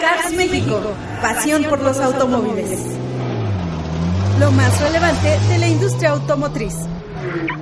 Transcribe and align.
Cars 0.00 0.32
México, 0.32 0.80
pasión 1.20 1.64
por 1.64 1.82
los 1.82 2.00
automóviles. 2.00 2.80
Lo 4.38 4.50
más 4.52 4.80
relevante 4.80 5.38
de 5.48 5.58
la 5.58 5.68
industria 5.68 6.10
automotriz. 6.12 6.74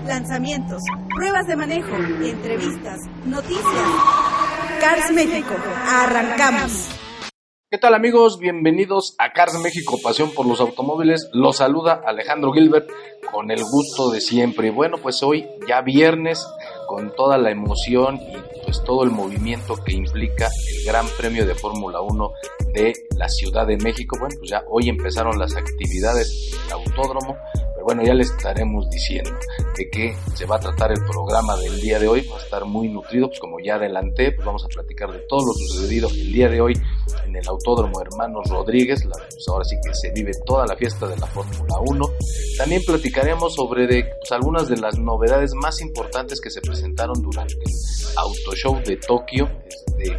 Lanzamientos, 0.07 0.83
pruebas 1.17 1.49
de 1.49 1.57
manejo, 1.57 1.97
entrevistas, 1.97 3.01
noticias. 3.25 3.65
Cars 4.81 5.11
México, 5.13 5.53
arrancamos. 5.89 6.89
¿Qué 7.71 7.77
tal 7.77 7.95
amigos? 7.95 8.39
Bienvenidos 8.39 9.17
a 9.19 9.33
Cars 9.33 9.59
México, 9.61 9.99
pasión 10.01 10.31
por 10.33 10.47
los 10.47 10.61
automóviles. 10.61 11.29
Los 11.33 11.57
saluda 11.57 12.01
Alejandro 12.07 12.53
Gilbert 12.53 12.89
con 13.33 13.51
el 13.51 13.63
gusto 13.65 14.11
de 14.11 14.21
siempre. 14.21 14.69
Y 14.69 14.71
bueno, 14.71 14.97
pues 15.03 15.23
hoy 15.25 15.47
ya 15.69 15.83
viernes 15.83 16.47
con 16.87 17.15
toda 17.15 17.37
la 17.37 17.51
emoción 17.51 18.17
y 18.17 18.58
pues 18.69 18.85
todo 18.85 19.03
el 19.03 19.11
movimiento 19.11 19.77
que 19.83 19.95
implica 19.95 20.47
el 20.77 20.85
Gran 20.85 21.07
Premio 21.17 21.47
de 21.47 21.55
Fórmula 21.55 22.03
1 22.03 22.33
de 22.75 22.93
la 23.17 23.27
Ciudad 23.27 23.67
de 23.67 23.79
México. 23.79 24.19
Bueno, 24.21 24.35
pues 24.39 24.51
ya 24.51 24.63
hoy 24.69 24.91
empezaron 24.91 25.39
las 25.39 25.57
actividades 25.57 26.53
en 26.53 26.67
el 26.67 26.73
autódromo 26.73 27.39
bueno, 27.89 28.03
ya 28.05 28.13
les 28.13 28.31
estaremos 28.31 28.91
diciendo 28.91 29.31
de 29.75 29.89
qué 29.89 30.15
se 30.35 30.45
va 30.45 30.57
a 30.57 30.61
tratar 30.61 30.93
el 30.93 31.03
programa 31.07 31.57
del 31.57 31.81
día 31.81 31.99
de 31.99 32.07
hoy. 32.07 32.21
Va 32.31 32.37
a 32.37 32.43
estar 32.43 32.67
muy 32.67 32.87
nutrido, 32.87 33.29
pues 33.29 33.41
como 33.41 33.61
ya 33.61 33.77
adelanté, 33.77 34.33
pues 34.33 34.45
vamos 34.45 34.63
a 34.63 34.69
platicar 34.69 35.11
de 35.11 35.21
todo 35.21 35.47
lo 35.47 35.55
sucedido 35.55 36.11
el 36.11 36.31
día 36.31 36.51
de 36.51 36.61
hoy 36.61 36.75
en 37.25 37.35
el 37.35 37.49
Autódromo 37.49 37.99
Hermanos 38.03 38.51
Rodríguez. 38.51 39.03
pues 39.05 39.49
ahora 39.49 39.65
sí 39.65 39.77
que 39.83 39.95
se 39.95 40.13
vive 40.13 40.33
toda 40.45 40.67
la 40.67 40.77
fiesta 40.77 41.07
de 41.07 41.17
la 41.17 41.27
Fórmula 41.29 41.77
1. 41.81 42.11
También 42.59 42.83
platicaremos 42.85 43.55
sobre 43.55 43.87
de, 43.87 44.05
pues, 44.05 44.33
algunas 44.33 44.69
de 44.69 44.77
las 44.77 44.99
novedades 44.99 45.55
más 45.55 45.81
importantes 45.81 46.43
que 46.43 46.51
se 46.51 46.61
presentaron 46.61 47.23
durante 47.23 47.55
el 47.55 48.19
Auto 48.19 48.55
Show 48.55 48.83
de 48.85 48.99
Tokio. 48.99 49.49
Este, 49.67 50.19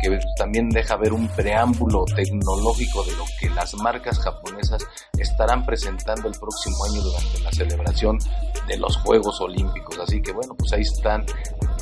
que 0.00 0.18
también 0.36 0.68
deja 0.68 0.96
ver 0.96 1.12
un 1.12 1.28
preámbulo 1.28 2.04
tecnológico 2.04 3.04
de 3.04 3.12
lo 3.16 3.24
que 3.40 3.50
las 3.50 3.74
marcas 3.74 4.18
japonesas 4.18 4.84
estarán 5.18 5.64
presentando 5.64 6.28
el 6.28 6.38
próximo 6.38 6.84
año 6.84 7.02
durante 7.02 7.40
la 7.40 7.50
celebración 7.52 8.18
de 8.66 8.76
los 8.76 8.96
Juegos 8.98 9.40
Olímpicos. 9.40 9.98
Así 9.98 10.20
que 10.22 10.32
bueno, 10.32 10.54
pues 10.56 10.72
ahí 10.72 10.82
están 10.82 11.24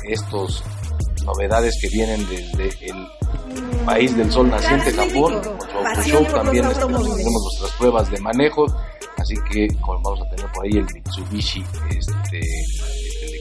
estos 0.07 0.63
novedades 1.25 1.77
que 1.81 1.89
vienen 1.89 2.27
desde 2.27 2.87
el 2.87 3.07
país 3.85 4.15
del 4.15 4.31
sol 4.31 4.49
naciente 4.49 4.91
Japón. 4.93 5.41
Show 6.05 6.25
también 6.25 6.67
tenemos 6.67 7.03
nuestras 7.03 7.71
pruebas 7.77 8.09
de 8.11 8.19
manejo, 8.19 8.65
así 9.17 9.35
que 9.51 9.67
vamos 9.81 10.21
a 10.21 10.35
tener 10.35 10.51
por 10.51 10.65
ahí 10.65 10.77
el 10.77 10.85
Mitsubishi 10.93 11.63
este 11.89 12.39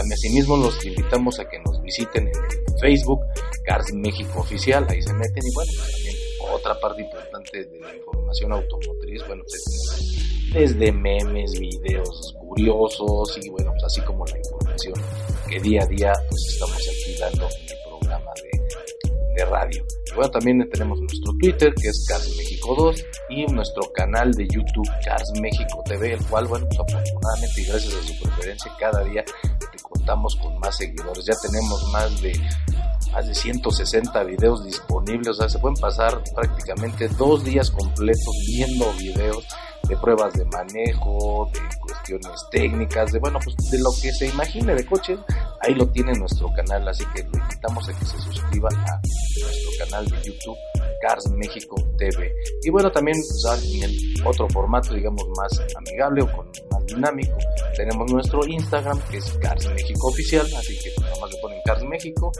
También 0.00 0.14
asimismo 0.14 0.56
los 0.56 0.82
invitamos 0.86 1.38
a 1.40 1.46
que 1.46 1.58
nos 1.58 1.82
visiten 1.82 2.28
en 2.28 2.78
Facebook, 2.78 3.20
Cars 3.64 3.92
México 3.92 4.40
Oficial, 4.40 4.86
ahí 4.88 5.02
se 5.02 5.12
meten 5.12 5.42
y 5.46 5.54
bueno, 5.54 5.70
también 5.76 6.16
otra 6.54 6.80
parte 6.80 7.02
importante 7.02 7.64
de 7.66 7.80
la 7.80 7.94
información 7.94 8.50
automotriz, 8.50 9.26
bueno, 9.26 9.44
pues 9.46 10.50
desde 10.54 10.90
memes, 10.90 11.52
videos 11.60 12.34
curiosos 12.40 13.38
y 13.42 13.50
bueno, 13.50 13.72
pues 13.72 13.84
así 13.84 14.00
como 14.00 14.24
la 14.24 14.38
información 14.38 14.94
que 15.50 15.60
día 15.60 15.82
a 15.82 15.86
día 15.86 16.12
pues 16.30 16.46
estamos 16.48 16.78
aquí 16.78 17.20
dando 17.20 17.44
en 17.44 17.68
el 17.68 17.76
programa 17.86 18.32
de, 18.42 19.34
de 19.36 19.44
radio. 19.50 19.84
Y 20.06 20.14
bueno, 20.14 20.30
también 20.30 20.70
tenemos 20.70 20.98
nuestro 20.98 21.34
Twitter 21.38 21.74
que 21.74 21.88
es 21.88 22.06
Cars 22.08 22.36
México 22.38 22.74
2 22.74 23.04
y 23.28 23.46
nuestro 23.48 23.82
canal 23.92 24.32
de 24.32 24.48
YouTube 24.48 24.88
Cars 25.04 25.30
México 25.42 25.82
TV, 25.84 26.14
el 26.14 26.24
cual, 26.24 26.46
bueno, 26.46 26.66
pues 26.68 26.80
afortunadamente 26.80 27.60
y 27.60 27.64
gracias 27.66 27.94
a 27.94 28.02
su 28.02 28.18
preferencia 28.18 28.72
cada 28.80 29.04
día 29.04 29.24
contamos 30.10 30.36
con 30.36 30.58
más 30.58 30.76
seguidores. 30.76 31.24
Ya 31.24 31.34
tenemos 31.40 31.88
más 31.92 32.20
de 32.20 32.32
más 33.12 33.26
de 33.26 33.34
160 33.34 34.22
videos 34.24 34.64
disponibles, 34.64 35.28
o 35.28 35.34
sea, 35.34 35.48
se 35.48 35.58
pueden 35.58 35.76
pasar 35.80 36.22
prácticamente 36.34 37.08
dos 37.08 37.44
días 37.44 37.70
completos 37.70 38.36
viendo 38.46 38.92
videos 38.92 39.44
de 39.88 39.96
pruebas 39.96 40.32
de 40.34 40.44
manejo, 40.44 41.50
de 41.52 41.60
cuestiones 41.80 42.46
técnicas, 42.52 43.10
de 43.10 43.18
bueno, 43.18 43.40
pues 43.42 43.56
de 43.70 43.78
lo 43.78 43.90
que 44.00 44.12
se 44.12 44.28
imagine 44.28 44.74
de 44.74 44.86
coches, 44.86 45.18
ahí 45.60 45.74
lo 45.74 45.88
tiene 45.88 46.12
nuestro 46.12 46.52
canal, 46.54 46.86
así 46.86 47.04
que 47.14 47.24
lo 47.24 47.38
invitamos 47.38 47.88
a 47.88 47.98
que 47.98 48.04
se 48.04 48.18
suscriba 48.18 48.68
a 48.72 49.00
nuestro 49.00 49.70
canal 49.84 50.06
de 50.06 50.22
YouTube 50.22 50.69
Cars 51.00 51.30
México 51.30 51.76
TV. 51.96 52.34
Y 52.62 52.70
bueno, 52.70 52.90
también 52.92 53.16
pues, 53.16 53.82
en 53.82 54.26
otro 54.26 54.48
formato, 54.48 54.94
digamos, 54.94 55.26
más 55.36 55.60
amigable 55.76 56.22
o 56.22 56.32
con 56.32 56.46
más 56.70 56.86
dinámico, 56.86 57.36
tenemos 57.76 58.10
nuestro 58.12 58.46
Instagram, 58.46 59.00
que 59.10 59.18
es 59.18 59.32
Cars 59.34 59.68
México 59.70 60.08
Oficial, 60.08 60.46
así 60.56 60.78
que 60.78 60.90
pues, 60.94 61.06
nada 61.06 61.20
más 61.20 61.32
le 61.32 61.40
ponen 61.40 61.58
Cars 61.64 61.84
México 61.84 62.32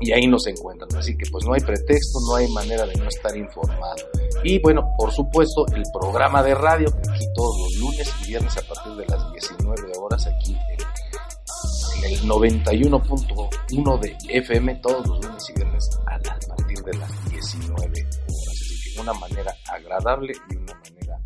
y 0.00 0.12
ahí 0.12 0.26
nos 0.26 0.46
encuentran. 0.46 0.94
Así 0.96 1.16
que 1.16 1.30
pues 1.30 1.44
no 1.44 1.54
hay 1.54 1.60
pretexto, 1.60 2.18
no 2.26 2.36
hay 2.36 2.48
manera 2.48 2.86
de 2.86 2.94
no 2.96 3.08
estar 3.08 3.36
informado. 3.36 3.96
Y 4.42 4.58
bueno, 4.58 4.82
por 4.98 5.12
supuesto, 5.12 5.66
el 5.74 5.84
programa 5.92 6.42
de 6.42 6.54
radio, 6.54 6.86
que 6.90 7.10
aquí 7.10 7.24
todos 7.34 7.56
los 7.58 7.76
lunes 7.76 8.12
y 8.22 8.28
viernes 8.28 8.56
a 8.56 8.62
partir 8.62 8.92
de 8.94 9.06
las 9.06 9.32
19 9.32 9.92
horas, 9.98 10.26
aquí 10.26 10.56
en, 10.70 12.04
en 12.04 12.12
el 12.12 12.20
91.1 12.22 14.00
de 14.00 14.16
FM, 14.28 14.74
todos 14.76 15.06
los 15.06 15.24
lunes 15.24 15.50
y 15.50 15.52
viernes 15.52 15.90
a 16.06 16.18
partir 16.18 16.41
de 16.82 16.94
las 16.94 17.30
19 17.30 17.76
horas. 17.76 18.08
Así 18.28 18.94
que 18.94 19.00
una 19.00 19.14
manera 19.14 19.54
agradable 19.70 20.34
y 20.50 20.56
una 20.56 20.74
manera 20.74 21.18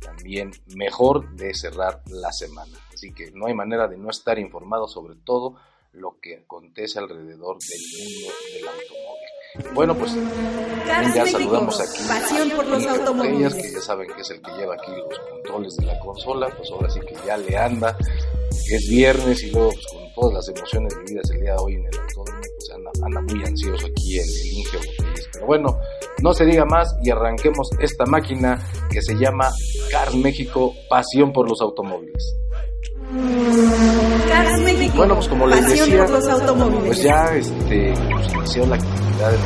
también 0.00 0.52
mejor 0.74 1.34
de 1.36 1.54
cerrar 1.54 2.02
la 2.06 2.32
semana. 2.32 2.78
Así 2.92 3.12
que 3.12 3.30
no 3.32 3.46
hay 3.46 3.54
manera 3.54 3.88
de 3.88 3.96
no 3.96 4.10
estar 4.10 4.38
informado 4.38 4.86
sobre 4.86 5.16
todo 5.16 5.56
lo 5.92 6.18
que 6.20 6.38
acontece 6.38 6.98
alrededor 6.98 7.58
del 7.58 7.80
mundo 7.98 8.34
del 8.52 8.68
automóvil. 8.68 9.24
Bueno, 9.72 9.96
pues 9.96 10.12
ya 11.14 11.26
saludamos 11.26 11.80
aquí 11.80 12.02
Pasión 12.08 12.50
por 12.50 12.66
los 12.66 12.84
automóviles. 12.86 13.54
que 13.54 13.72
ya 13.72 13.80
saben 13.80 14.08
que 14.12 14.20
es 14.20 14.30
el 14.30 14.42
que 14.42 14.50
lleva 14.52 14.74
aquí 14.74 14.90
los 14.90 15.18
controles 15.30 15.76
de 15.76 15.86
la 15.86 15.98
consola, 16.00 16.48
pues 16.56 16.68
ahora 16.72 16.90
sí 16.90 16.98
que 17.00 17.14
ya 17.24 17.36
le 17.36 17.56
anda, 17.56 17.96
es 18.50 18.88
viernes 18.88 19.44
y 19.44 19.52
luego 19.52 19.70
pues, 19.70 19.86
con 19.86 20.12
todas 20.14 20.34
las 20.34 20.48
emociones 20.56 20.98
vividas 20.98 21.30
el 21.30 21.40
día 21.40 21.52
de 21.52 21.58
hoy 21.58 21.74
en 21.74 21.86
el 21.86 21.98
autódromo, 22.00 22.40
anda, 23.02 23.20
muy 23.22 23.44
ansioso 23.44 23.86
aquí 23.86 24.18
en 24.18 24.24
el 24.24 24.46
Inge 24.58 24.78
Pero 25.32 25.46
bueno, 25.46 25.78
no 26.22 26.32
se 26.32 26.44
diga 26.44 26.64
más 26.64 26.94
y 27.02 27.10
arranquemos 27.10 27.70
esta 27.80 28.04
máquina 28.06 28.60
que 28.90 29.02
se 29.02 29.14
llama 29.14 29.50
Cars 29.90 30.14
México, 30.14 30.74
pasión 30.88 31.32
por 31.32 31.48
los 31.48 31.60
automóviles. 31.60 32.36
Bueno, 34.96 35.14
pues 35.14 35.28
como 35.28 35.46
les 35.46 35.68
decía, 35.68 36.06
pues 36.84 37.02
ya 37.02 37.34
este, 37.36 37.94
pues 38.10 38.32
inició 38.34 38.66
la 38.66 38.76
actividad 38.76 39.32
de 39.32 39.38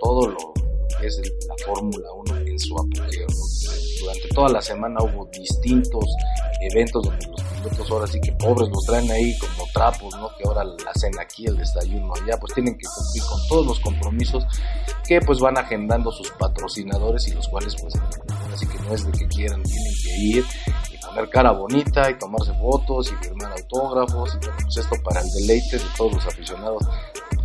todo 0.00 0.28
lo 0.28 0.52
que 1.00 1.06
es 1.06 1.20
la 1.48 1.54
Fórmula 1.66 2.08
1 2.28 2.36
en 2.46 2.58
su 2.58 2.74
apogeo. 2.74 3.26
Durante 4.00 4.28
toda 4.34 4.48
la 4.50 4.62
semana 4.62 5.02
hubo 5.02 5.28
distintos 5.32 6.04
eventos 6.72 7.02
donde 7.04 7.26
pilotos 7.64 7.90
ahora 7.90 8.06
sí 8.06 8.20
que 8.20 8.32
pobres 8.32 8.68
los 8.68 8.84
traen 8.84 9.10
ahí 9.10 9.36
como 9.38 9.66
trapos, 9.72 10.14
¿no? 10.16 10.28
Que 10.36 10.44
ahora 10.46 10.64
la 10.64 10.92
cena 10.94 11.22
aquí, 11.22 11.46
el 11.46 11.56
desayuno 11.56 12.12
allá, 12.14 12.38
pues 12.38 12.52
tienen 12.54 12.76
que 12.76 12.86
cumplir 12.86 13.22
con 13.24 13.48
todos 13.48 13.66
los 13.66 13.80
compromisos 13.80 14.44
que 15.06 15.20
pues 15.20 15.40
van 15.40 15.58
agendando 15.58 16.10
sus 16.12 16.30
patrocinadores 16.32 17.28
y 17.28 17.32
los 17.32 17.48
cuales 17.48 17.74
pues 17.80 17.94
así 18.52 18.66
que 18.66 18.78
no 18.78 18.94
es 18.94 19.04
de 19.04 19.12
que 19.12 19.26
quieran, 19.28 19.62
tienen 19.62 19.92
que 20.02 20.16
ir 20.18 20.44
y 20.92 21.06
poner 21.06 21.28
cara 21.30 21.52
bonita 21.52 22.10
y 22.10 22.18
tomarse 22.18 22.52
fotos 22.54 23.12
y 23.12 23.24
firmar 23.24 23.52
autógrafos 23.52 24.34
y 24.34 24.46
bueno, 24.46 24.56
pues 24.62 24.76
esto 24.76 24.96
para 25.02 25.20
el 25.20 25.30
deleite 25.32 25.78
de 25.78 25.84
todos 25.96 26.14
los 26.14 26.26
aficionados 26.26 26.82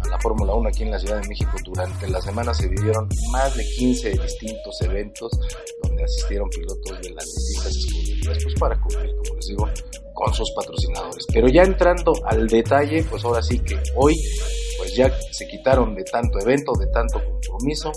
la 0.09 0.19
Fórmula 0.19 0.53
1 0.53 0.69
aquí 0.69 0.83
en 0.83 0.91
la 0.91 0.99
Ciudad 0.99 1.21
de 1.21 1.27
México 1.27 1.51
durante 1.63 2.07
la 2.09 2.21
semana 2.21 2.53
se 2.53 2.67
vivieron 2.67 3.07
más 3.31 3.55
de 3.55 3.63
15 3.77 4.09
distintos 4.11 4.81
eventos 4.81 5.31
donde 5.83 6.03
asistieron 6.03 6.49
pilotos 6.49 7.01
de 7.01 7.09
las 7.11 7.25
distintas 7.25 7.75
escuderías 7.75 8.43
pues 8.43 8.55
para 8.59 8.79
cumplir, 8.79 9.15
como 9.15 9.35
les 9.35 9.45
digo, 9.47 9.69
con 10.13 10.33
sus 10.33 10.51
patrocinadores. 10.51 11.25
Pero 11.31 11.47
ya 11.47 11.63
entrando 11.63 12.13
al 12.25 12.47
detalle, 12.47 13.03
pues 13.09 13.23
ahora 13.23 13.41
sí 13.41 13.59
que 13.59 13.81
hoy 13.95 14.15
pues 14.77 14.95
ya 14.95 15.11
se 15.31 15.47
quitaron 15.47 15.95
de 15.95 16.03
tanto 16.03 16.39
evento, 16.39 16.73
de 16.79 16.87
tanto 16.87 17.21
compromiso 17.23 17.91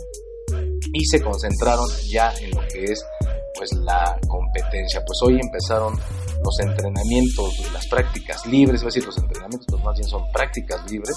y 0.93 1.05
se 1.05 1.23
concentraron 1.23 1.88
ya 2.08 2.32
en 2.41 2.50
lo 2.50 2.61
que 2.69 2.85
es 2.85 3.05
pues 3.56 3.73
la 3.73 4.19
competencia. 4.29 5.03
Pues 5.05 5.19
hoy 5.23 5.41
empezaron 5.41 5.94
los 6.44 6.61
entrenamientos, 6.61 7.73
las 7.73 7.87
prácticas 7.87 8.44
libres, 8.47 8.81
es 8.81 8.87
decir, 8.87 9.05
los 9.05 9.19
entrenamientos 9.19 9.67
pues 9.69 9.85
más 9.85 9.97
bien 9.97 10.09
son 10.09 10.31
prácticas 10.33 10.91
libres, 10.91 11.17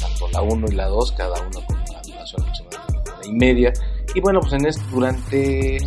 tanto 0.00 0.28
la 0.28 0.42
1 0.42 0.66
y 0.70 0.74
la 0.74 0.86
2, 0.86 1.12
cada 1.12 1.40
uno 1.40 1.64
con 1.66 1.76
una 1.76 2.02
duración 2.02 2.42
de 2.42 2.62
una 2.62 3.26
y 3.26 3.32
media. 3.32 3.72
Y 4.14 4.20
bueno, 4.20 4.40
pues 4.40 4.52
en 4.54 4.66
este, 4.66 4.82
durante 4.90 5.78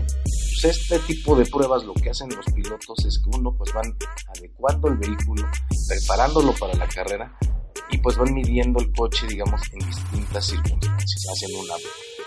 pues, 0.61 0.63
este 0.63 0.99
tipo 0.99 1.35
de 1.35 1.45
pruebas 1.45 1.83
lo 1.83 1.93
que 1.93 2.11
hacen 2.11 2.29
los 2.29 2.45
pilotos 2.53 3.05
es 3.05 3.19
que 3.19 3.37
uno 3.37 3.55
pues 3.57 3.73
van 3.73 3.95
adecuando 4.35 4.89
el 4.89 4.97
vehículo, 4.97 5.47
preparándolo 5.87 6.53
para 6.53 6.73
la 6.75 6.87
carrera 6.87 7.35
y 7.91 7.97
pues 7.97 8.17
van 8.17 8.33
midiendo 8.33 8.79
el 8.79 8.91
coche, 8.93 9.27
digamos, 9.27 9.61
en 9.73 9.79
distintas 9.79 10.45
circunstancias. 10.45 11.27
Hacen, 11.31 11.49
una, 11.57 11.73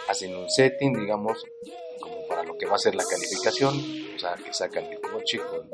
hacen 0.09 0.37
un 0.37 0.51
setting, 0.51 0.93
digamos, 0.95 1.39
que 2.59 2.67
va 2.67 2.77
a 2.77 2.79
ser 2.79 2.95
la 2.95 3.05
calificación, 3.05 3.75
o 3.77 4.19
sea, 4.19 4.35
que 4.35 4.53
sacan 4.53 4.85
el 4.85 5.01
coche 5.01 5.39
con 5.39 5.69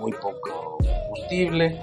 muy 0.00 0.12
poco 0.12 0.78
combustible, 0.78 1.78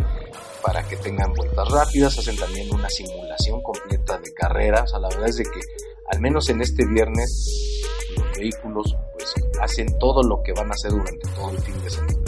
para 0.62 0.88
que 0.88 0.98
tengan 0.98 1.34
vueltas 1.34 1.68
rápidas, 1.70 2.18
hacen 2.18 2.38
también 2.38 2.74
una 2.74 2.90
simulación 2.90 3.62
completa 3.62 4.18
de 4.20 4.34
carrera, 4.34 4.86
o 4.94 5.00
la 5.00 5.10
verdad 5.10 5.28
es 5.28 5.38
de 5.38 5.44
que 5.44 5.60
al 6.12 6.20
menos 6.22 6.50
en 6.50 6.62
este 6.62 6.86
viernes 6.86 7.90
los 8.16 8.38
vehículos 8.38 8.96
pues 9.14 9.34
hacen 9.62 9.98
todo 10.00 10.22
lo 10.24 10.42
que 10.44 10.54
van 10.54 10.68
a 10.68 10.74
hacer 10.74 10.92
durante 10.92 11.28
todo 11.30 11.52
el 11.52 11.62
fin 11.62 11.82
de 11.84 11.90
semana 11.90 12.24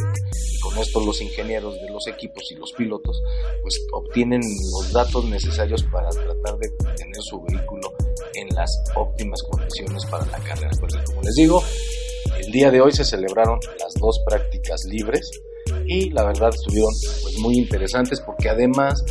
con 0.66 0.78
esto 0.80 1.00
los 1.00 1.22
ingenieros 1.22 1.76
de 1.76 1.90
los 1.90 2.08
equipos 2.08 2.44
y 2.52 2.56
los 2.56 2.72
pilotos 2.74 3.22
pues 3.62 3.80
obtienen 3.94 4.42
los 4.42 4.92
datos 4.92 5.26
necesarios 5.26 5.84
para 5.84 6.10
tratar 6.10 6.58
de 6.58 6.70
tener 6.98 7.22
su 7.22 7.42
vehículo 7.42 7.94
en 8.34 8.50
las 8.56 8.72
óptimas 8.96 9.42
condiciones 9.44 10.06
para 10.06 10.26
la 10.26 10.40
carrera. 10.40 10.72
Pues 10.80 10.96
como 11.06 11.22
les 11.22 11.36
digo, 11.36 11.64
día 12.56 12.72
de 12.72 12.80
hoy 12.80 12.94
se 12.94 13.04
celebraron 13.04 13.60
las 13.80 13.94
dos 13.96 14.22
prácticas 14.25 14.86
libres 14.86 15.30
y 15.86 16.10
la 16.12 16.24
verdad 16.24 16.52
estuvieron 16.54 16.94
pues 17.22 17.38
muy 17.40 17.57
interesantes 17.57 18.22
porque 18.22 18.48
además 18.48 19.04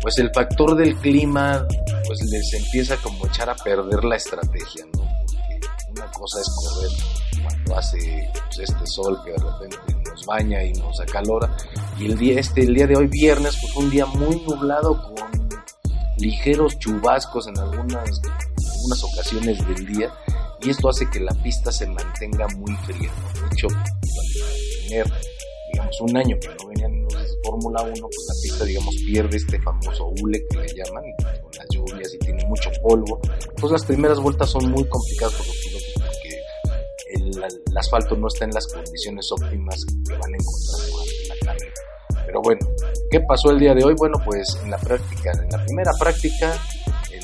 pues 0.00 0.16
el 0.18 0.30
factor 0.32 0.76
del 0.76 0.96
clima 0.98 1.66
pues 2.06 2.20
les 2.30 2.54
empieza 2.54 2.96
como 2.98 3.26
echar 3.26 3.50
a 3.50 3.56
perder 3.56 4.04
la 4.04 4.14
estrategia, 4.14 4.84
¿no? 4.94 5.02
Porque 5.26 5.60
una 5.90 6.06
cosa 6.12 6.40
es 6.40 6.48
correr 6.54 6.90
cuando 7.42 7.76
hace 7.76 8.30
pues, 8.46 8.70
este 8.70 8.86
sol 8.86 9.18
que 9.24 9.32
de 9.32 9.38
repente 9.38 10.08
nos 10.08 10.24
baña 10.24 10.62
y 10.62 10.72
nos 10.74 11.00
acalora. 11.00 11.56
Y 11.98 12.06
el 12.06 12.16
día, 12.16 12.38
este, 12.38 12.60
el 12.60 12.74
día 12.74 12.86
de 12.86 12.96
hoy, 12.96 13.08
viernes, 13.08 13.58
pues 13.60 13.74
un 13.74 13.90
día 13.90 14.06
muy 14.06 14.40
nublado 14.42 15.02
con 15.02 15.28
ligeros 16.18 16.78
chubascos 16.78 17.48
en 17.48 17.58
algunas, 17.58 18.20
algunas 18.74 19.04
ocasiones 19.04 19.66
del 19.66 19.86
día. 19.86 20.12
Y 20.62 20.70
esto 20.70 20.88
hace 20.88 21.08
que 21.10 21.20
la 21.20 21.34
pista 21.42 21.72
se 21.72 21.86
mantenga 21.86 22.46
muy 22.56 22.74
fría. 22.86 23.10
De 23.34 23.46
hecho, 23.52 23.68
tener, 24.86 25.06
digamos, 25.72 26.00
un 26.00 26.16
año 26.16 26.36
que 26.40 26.48
no 26.48 26.68
venían 26.68 27.02
los 27.02 27.38
Fórmula 27.44 27.82
1, 27.82 27.92
pues 27.94 28.26
la 28.28 28.34
pista, 28.42 28.64
digamos, 28.64 28.94
pierde 29.04 29.36
este 29.36 29.60
famoso 29.60 30.12
hule 30.20 30.44
que 30.48 30.58
le 30.58 30.68
llaman, 30.68 31.04
con 31.42 31.50
las 31.58 31.66
lluvias 31.70 32.14
y 32.14 32.18
tiene 32.18 32.44
mucho 32.46 32.70
polvo. 32.82 33.20
Pues 33.60 33.72
las 33.72 33.84
primeras 33.84 34.20
vueltas 34.20 34.50
son 34.50 34.70
muy 34.70 34.84
complicadas 34.88 35.34
por 35.34 35.46
los 35.46 35.56
pilotos 35.56 35.92
el, 37.12 37.78
asfalto 37.78 38.16
no 38.16 38.28
está 38.28 38.44
en 38.44 38.52
las 38.52 38.66
condiciones 38.66 39.30
óptimas 39.32 39.84
que 40.06 40.14
van 40.14 40.32
a 40.32 40.36
encontrar 40.36 40.90
durante 40.90 41.28
la 41.28 41.46
carrera. 41.46 41.74
Pero 42.26 42.42
bueno, 42.42 42.60
¿qué 43.10 43.20
pasó 43.20 43.50
el 43.50 43.58
día 43.58 43.74
de 43.74 43.84
hoy? 43.84 43.94
Bueno, 43.98 44.18
pues 44.24 44.58
en 44.62 44.70
la 44.70 44.78
práctica, 44.78 45.32
en 45.32 45.48
la 45.50 45.64
primera 45.64 45.92
práctica, 45.98 46.58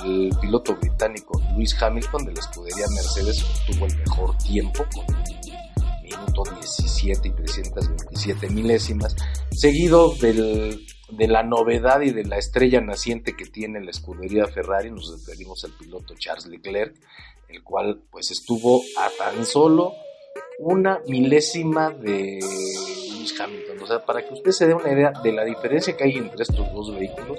el 0.04 0.30
piloto 0.40 0.76
británico 0.76 1.40
Lewis 1.50 1.80
Hamilton 1.80 2.24
de 2.26 2.32
la 2.32 2.40
escudería 2.40 2.86
Mercedes 2.94 3.44
tuvo 3.66 3.86
el 3.86 3.96
mejor 3.96 4.36
tiempo 4.38 4.84
con 4.94 5.04
un 5.14 6.02
minuto 6.02 6.42
17 6.54 7.28
y 7.28 7.30
327 7.32 8.48
milésimas, 8.50 9.14
seguido 9.50 10.14
del, 10.14 10.86
de 11.10 11.28
la 11.28 11.42
novedad 11.42 12.00
y 12.00 12.10
de 12.10 12.24
la 12.24 12.38
estrella 12.38 12.80
naciente 12.80 13.34
que 13.36 13.46
tiene 13.46 13.80
la 13.82 13.90
escudería 13.90 14.46
Ferrari, 14.46 14.90
nos 14.90 15.10
referimos 15.10 15.64
al 15.64 15.72
piloto 15.72 16.14
Charles 16.18 16.46
Leclerc, 16.46 16.94
el 17.48 17.62
cual 17.62 18.02
pues 18.10 18.30
estuvo 18.30 18.82
a 18.98 19.08
tan 19.18 19.44
solo 19.44 19.94
una 20.58 21.00
milésima 21.06 21.90
de 21.90 22.38
Lewis 23.10 23.40
Hamilton. 23.40 23.82
O 23.82 23.86
sea, 23.86 24.04
para 24.04 24.26
que 24.26 24.34
usted 24.34 24.50
se 24.50 24.66
dé 24.66 24.74
una 24.74 24.92
idea 24.92 25.12
de 25.22 25.32
la 25.32 25.44
diferencia 25.44 25.96
que 25.96 26.04
hay 26.04 26.16
entre 26.16 26.42
estos 26.42 26.72
dos 26.72 26.94
vehículos, 26.94 27.38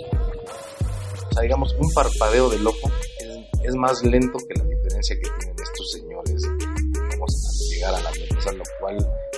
o 1.29 1.33
sea, 1.33 1.43
digamos, 1.43 1.75
un 1.79 1.93
parpadeo 1.93 2.49
de 2.49 2.59
loco 2.59 2.91
es, 3.63 3.75
más 3.75 4.03
lento 4.03 4.37
que 4.47 4.57
la 4.57 4.63
diferencia 4.63 5.15
que 5.15 5.29
tienen 5.39 5.55
estos 5.61 5.91
señores, 5.91 6.41
digamos, 6.93 7.45
al 7.45 7.69
llegar 7.69 7.93
a 7.93 8.01
la 8.01 8.11
meta, 8.11 8.51
lo 8.51 8.63
cual 8.79 8.97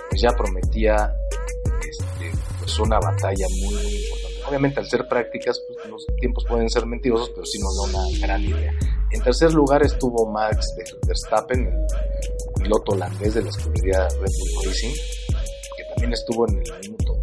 pues 0.10 0.22
ya 0.22 0.30
prometía 0.32 1.14
este, 1.88 2.32
pues 2.60 2.80
una 2.80 3.00
batalla 3.00 3.46
muy, 3.50 3.76
importante. 3.76 4.44
Obviamente 4.48 4.80
al 4.80 4.90
ser 4.90 5.08
prácticas, 5.08 5.60
pues 5.68 5.90
los 5.90 6.06
tiempos 6.20 6.46
pueden 6.48 6.70
ser 6.70 6.86
mentirosos, 6.86 7.30
pero 7.32 7.46
sí 7.46 7.60
nos 7.60 7.76
da 7.76 8.00
una 8.00 8.20
gran 8.20 8.42
idea. 8.42 8.74
En 9.12 9.22
tercer 9.22 9.54
lugar 9.54 9.84
estuvo 9.84 10.32
Max 10.32 10.74
Verstappen, 11.06 11.68
el 11.68 12.64
piloto 12.64 12.94
holandés 12.94 13.34
de 13.34 13.44
la 13.44 13.50
escudería 13.50 14.08
Red 14.08 14.32
Bull 14.40 14.66
Racing, 14.66 14.94
que 15.78 15.84
también 15.90 16.14
estuvo 16.14 16.48
en 16.48 16.60
el 16.60 16.80
minuto 16.80 17.22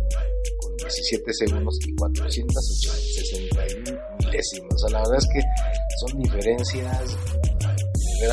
con 0.58 0.76
17 0.76 1.32
segundos 1.32 1.78
y 1.86 1.94
461 1.96 3.47
milésimas. 4.28 4.74
O 4.74 4.78
sea, 4.78 4.90
la 4.90 4.98
verdad 5.00 5.18
es 5.18 5.28
que 5.28 5.42
son 6.00 6.22
diferencias 6.22 7.16
de 8.20 8.28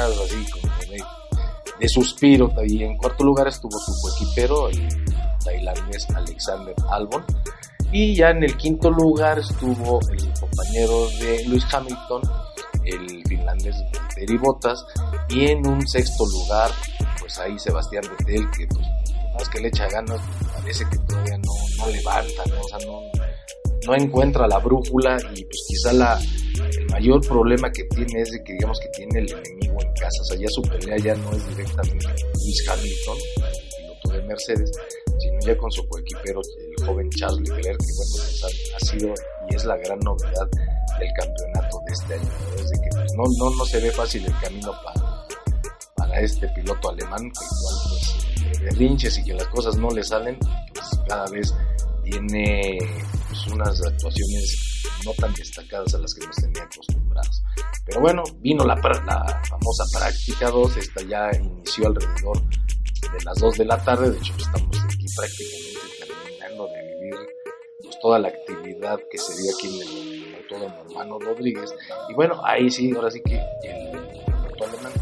de, 1.79 1.89
suspiro. 1.89 2.51
Y 2.65 2.83
en 2.83 2.97
cuarto 2.97 3.23
lugar 3.23 3.47
estuvo 3.47 3.77
su 3.79 3.93
coequipero, 4.01 4.69
el 4.69 4.87
tailandés 5.43 6.07
Alexander 6.15 6.75
Albon. 6.89 7.23
Y 7.91 8.15
ya 8.15 8.31
en 8.31 8.43
el 8.43 8.57
quinto 8.57 8.89
lugar 8.89 9.39
estuvo 9.39 9.99
el 10.11 10.33
compañero 10.39 11.07
de 11.19 11.45
Lewis 11.45 11.65
Hamilton, 11.71 12.21
el 12.83 13.23
finlandés 13.27 13.75
Valtteri 13.93 14.37
Bottas 14.37 14.85
y 15.29 15.45
en 15.45 15.65
un 15.67 15.87
sexto 15.87 16.25
lugar 16.25 16.71
pues 17.19 17.37
ahí 17.39 17.57
Sebastián 17.57 18.03
Vettel 18.17 18.49
que 18.51 18.67
pues 18.67 18.85
más 19.33 19.49
que 19.49 19.59
le 19.59 19.67
echa 19.67 19.87
ganas 19.89 20.19
parece 20.53 20.85
que 20.89 20.97
todavía 20.99 21.37
no, 21.37 21.87
levanta. 21.87 22.43
O 22.61 22.67
sea, 22.67 22.79
no, 22.85 23.01
no 23.85 23.95
encuentra 23.95 24.47
la 24.47 24.59
brújula 24.59 25.17
y 25.35 25.45
pues 25.45 25.65
quizá 25.67 25.93
la, 25.93 26.19
el 26.77 26.85
mayor 26.91 27.25
problema 27.27 27.71
que 27.71 27.83
tiene 27.85 28.21
es 28.21 28.31
de 28.31 28.43
que 28.43 28.53
digamos 28.53 28.79
que 28.79 28.89
tiene 28.89 29.19
el 29.19 29.31
enemigo 29.31 29.77
en 29.81 29.93
casa, 29.93 30.21
o 30.21 30.25
sea 30.25 30.37
ya 30.37 30.47
su 30.49 30.61
pelea 30.61 30.97
ya 30.97 31.15
no 31.15 31.31
es 31.31 31.47
directamente 31.49 32.07
Lewis 32.07 32.69
Hamilton, 32.69 33.17
el 33.37 33.77
piloto 33.77 34.09
de 34.09 34.27
Mercedes, 34.27 34.71
sino 35.19 35.39
ya 35.45 35.57
con 35.57 35.71
su 35.71 35.87
coequipero 35.87 36.41
el 36.41 36.85
joven 36.85 37.09
Charles 37.11 37.39
Leclerc 37.39 37.79
que 37.79 37.93
bueno 37.95 38.13
pues, 38.15 38.43
ha, 38.43 38.75
ha 38.75 38.79
sido 38.79 39.13
y 39.49 39.55
es 39.55 39.65
la 39.65 39.77
gran 39.77 39.99
novedad 39.99 40.49
del 40.99 41.09
campeonato 41.13 41.79
de 41.85 41.93
este 41.93 42.13
año. 42.13 42.29
Desde 42.57 42.81
que 42.81 42.89
pues, 42.91 43.13
no, 43.15 43.23
no, 43.37 43.55
no 43.55 43.65
se 43.65 43.79
ve 43.79 43.91
fácil 43.91 44.25
el 44.25 44.39
camino 44.39 44.71
para, 44.83 45.27
para 45.95 46.19
este 46.19 46.47
piloto 46.49 46.89
alemán, 46.89 47.31
que 47.31 47.45
igual 47.45 47.75
pues 47.89 48.61
berrinches 48.61 49.17
y 49.19 49.23
que 49.23 49.33
las 49.33 49.47
cosas 49.47 49.77
no 49.77 49.89
le 49.89 50.03
salen, 50.03 50.37
pues 50.73 50.87
cada 51.07 51.29
vez 51.29 51.53
tiene 52.03 52.77
pues, 53.43 53.53
unas 53.53 53.81
actuaciones 53.85 54.83
no 55.03 55.13
tan 55.13 55.33
destacadas 55.33 55.93
a 55.93 55.99
las 55.99 56.13
que 56.13 56.25
nos 56.25 56.35
tenía 56.35 56.63
acostumbrados. 56.63 57.43
Pero 57.85 58.01
bueno, 58.01 58.23
vino 58.39 58.63
la, 58.65 58.75
la 58.75 59.41
famosa 59.49 59.83
práctica 59.93 60.49
2, 60.49 60.77
esta 60.77 61.01
ya 61.03 61.29
inició 61.39 61.87
alrededor 61.87 62.41
de 62.47 63.23
las 63.23 63.37
2 63.39 63.57
de 63.57 63.65
la 63.65 63.83
tarde, 63.83 64.11
de 64.11 64.17
hecho 64.17 64.33
estamos 64.37 64.77
aquí 64.83 65.05
prácticamente 65.15 65.79
terminando 65.99 66.67
de 66.67 66.81
vivir 66.81 67.15
pues, 67.81 67.99
toda 68.01 68.19
la 68.19 68.27
actividad 68.29 68.99
que 69.11 69.17
se 69.17 69.41
dio 69.41 69.51
aquí 69.53 69.81
en 69.81 70.35
el 70.35 70.47
todo 70.47 70.65
hermano 70.65 71.19
Rodríguez. 71.19 71.73
Y 72.09 72.13
bueno, 72.13 72.41
ahí 72.43 72.69
sí, 72.69 72.91
ahora 72.95 73.11
sí 73.11 73.21
que 73.23 73.35
el 73.35 73.95
alemán, 74.63 74.93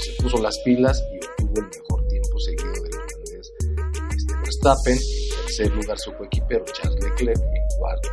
se 0.00 0.22
puso 0.22 0.38
las 0.38 0.58
pilas 0.60 1.02
y 1.12 1.24
obtuvo 1.26 1.60
el 1.60 1.66
mejor 1.66 2.06
tiempo 2.08 2.38
seguido 2.40 2.72
del 2.72 2.94
holandés 2.94 3.52
este, 4.10 4.34
Verstappen. 4.42 4.98
Tercer 5.56 5.72
lugar 5.72 5.96
su 5.98 6.12
coequipero 6.14 6.64
Charles 6.64 7.00
Leclerc 7.00 7.38
en 7.38 7.78
cuarto 7.78 8.08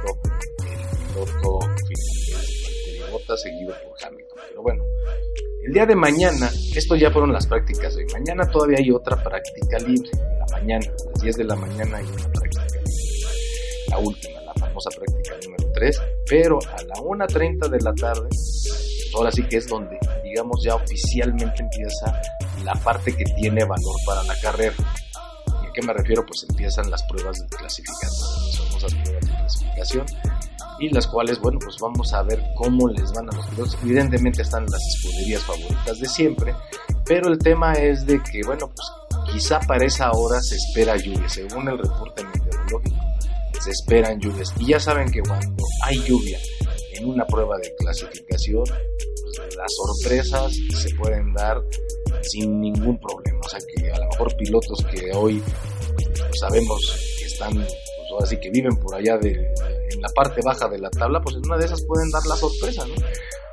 el 0.60 1.08
piloto 1.08 1.60
Valtteri 1.60 3.12
Bottas 3.12 3.42
seguido 3.42 3.74
por 3.84 3.98
Hamilton. 4.06 4.38
Pero 4.48 4.62
bueno, 4.62 4.84
el 5.64 5.74
día 5.74 5.88
de 5.88 5.96
mañana, 5.96 6.52
esto 6.76 6.96
ya 6.96 7.10
fueron 7.10 7.34
las 7.34 7.48
prácticas 7.48 7.96
de 7.96 8.06
mañana, 8.14 8.46
todavía 8.46 8.78
hay 8.78 8.92
otra 8.92 9.16
práctica 9.24 9.80
libre, 9.80 10.08
en 10.14 10.40
la 10.40 10.46
mañana, 10.52 10.86
a 10.86 11.10
las 11.10 11.22
10 11.24 11.38
de 11.38 11.44
la 11.44 11.56
mañana 11.56 11.98
hay 11.98 12.06
una 12.06 12.32
práctica 12.32 12.66
libre, 12.66 12.82
la 13.88 13.98
última, 13.98 14.42
la 14.42 14.54
famosa 14.54 14.90
práctica 14.92 15.36
número 15.44 15.72
3, 15.74 16.02
pero 16.28 16.60
a 16.60 16.84
la 16.84 16.96
1.30 16.96 17.70
de 17.70 17.82
la 17.82 17.94
tarde, 17.96 18.30
ahora 19.16 19.32
sí 19.32 19.42
que 19.48 19.58
es 19.58 19.68
donde, 19.68 19.98
digamos, 20.24 20.64
ya 20.64 20.76
oficialmente 20.76 21.64
empieza 21.64 22.22
la 22.64 22.76
parte 22.76 23.18
que 23.18 23.24
tiene 23.24 23.64
valor 23.64 23.96
para 24.06 24.22
la 24.26 24.40
carrera. 24.40 24.76
¿Y 25.72 25.80
a 25.80 25.82
qué 25.82 25.88
me 25.88 25.94
refiero? 25.94 26.26
Pues 26.26 26.46
empiezan 26.50 26.90
las 26.92 27.02
pruebas 27.04 27.40
de 27.40 27.48
clasificación, 27.56 28.46
las 28.46 28.58
famosas 28.58 28.94
pruebas 28.94 29.26
de 29.26 29.32
clasificación 29.32 30.06
y 30.80 30.90
las 30.90 31.08
cuales, 31.08 31.40
bueno, 31.40 31.60
pues 31.64 31.78
vamos 31.80 32.12
a 32.14 32.24
ver 32.24 32.44
cómo 32.56 32.90
les 32.90 33.12
van 33.14 33.30
a 33.32 33.36
los 33.36 33.46
pilotos. 33.48 33.78
Evidentemente 33.84 34.42
están 34.42 34.66
las 34.66 34.82
escuderías 34.96 35.44
favoritas 35.44 36.00
de 36.00 36.10
siempre, 36.10 36.56
pero 37.06 37.30
el 37.30 37.38
tema 37.38 37.74
es 37.74 38.06
de 38.06 38.22
que, 38.22 38.42
bueno, 38.46 38.70
pues 38.76 39.32
quizá 39.32 39.60
para 39.62 39.86
esa 39.86 40.12
hora 40.12 40.42
se 40.42 40.56
espera 40.56 40.98
lluvia, 40.98 41.30
según 41.30 41.70
el 41.70 41.78
reporte 41.78 42.24
meteorológico, 42.24 42.98
se 43.60 43.72
esperan 43.72 44.20
lluvias. 44.20 44.54
Y 44.60 44.68
ya 44.68 44.80
saben 44.80 45.10
que 45.12 45.22
cuando 45.22 45.64
hay 45.84 46.02
lluvia 46.04 46.40
en 46.94 47.08
una 47.08 47.26
prueba 47.26 47.58
de 47.58 47.74
clasificación, 47.78 48.66
pues 48.66 49.56
las 49.56 49.72
sorpresas 49.76 50.52
se 50.76 50.96
pueden 50.96 51.34
dar 51.34 51.62
sin 52.24 52.62
ningún 52.62 53.00
problema. 53.00 53.40
O 53.46 53.50
sea 53.50 53.60
que 53.60 53.92
a 53.92 54.00
lo 54.00 54.10
mejor 54.10 54.36
pilotos 54.36 54.86
que 54.86 55.12
hoy 55.16 55.44
pues, 55.96 56.40
sabemos 56.40 57.16
que 57.20 57.26
están 57.26 57.66
así 58.22 58.38
que 58.38 58.50
viven 58.50 58.76
por 58.76 58.94
allá 58.96 59.18
de, 59.18 59.32
en 59.32 60.02
la 60.02 60.10
parte 60.10 60.42
baja 60.44 60.68
de 60.68 60.80
la 60.80 60.90
tabla, 60.90 61.22
pues 61.22 61.36
en 61.38 61.46
una 61.46 61.58
de 61.58 61.66
esas 61.66 61.82
pueden 61.84 62.10
dar 62.12 62.26
la 62.26 62.36
sorpresa, 62.36 62.86
¿no? 62.86 62.96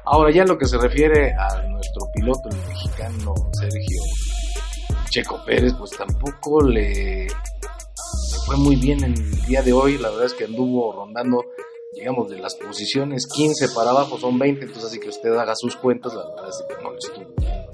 Ahora 0.05 0.31
ya 0.31 0.45
lo 0.45 0.57
que 0.59 0.67
se 0.67 0.79
refiere 0.79 1.33
a 1.33 1.63
nuestro 1.69 2.11
piloto, 2.15 2.49
el 2.51 2.57
mexicano 2.69 3.35
Sergio 3.53 4.03
Checo 5.11 5.45
Pérez, 5.45 5.75
pues 5.79 5.91
tampoco 5.93 6.63
le, 6.63 7.29
fue 8.47 8.57
muy 8.57 8.77
bien 8.77 9.05
en 9.05 9.13
el 9.13 9.47
día 9.47 9.63
de 9.63 9.73
hoy, 9.73 9.99
la 9.99 10.11
verdad 10.11 10.27
es 10.27 10.35
que 10.35 10.45
anduvo 10.45 10.93
rondando 10.93 11.45
digamos, 11.93 12.31
de 12.31 12.39
las 12.39 12.55
posiciones 12.55 13.27
15 13.27 13.71
para 13.71 13.91
abajo 13.91 14.19
son 14.19 14.39
20, 14.39 14.67
entonces 14.67 14.91
así 14.91 15.01
que 15.01 15.09
usted 15.09 15.35
haga 15.37 15.55
sus 15.57 15.77
cuentas, 15.77 16.15
la 16.15 16.29
verdad 16.29 16.49
es 16.49 16.65
que 16.69 16.83
no 16.83 16.91
le 16.93 16.99
estoy 16.99 17.27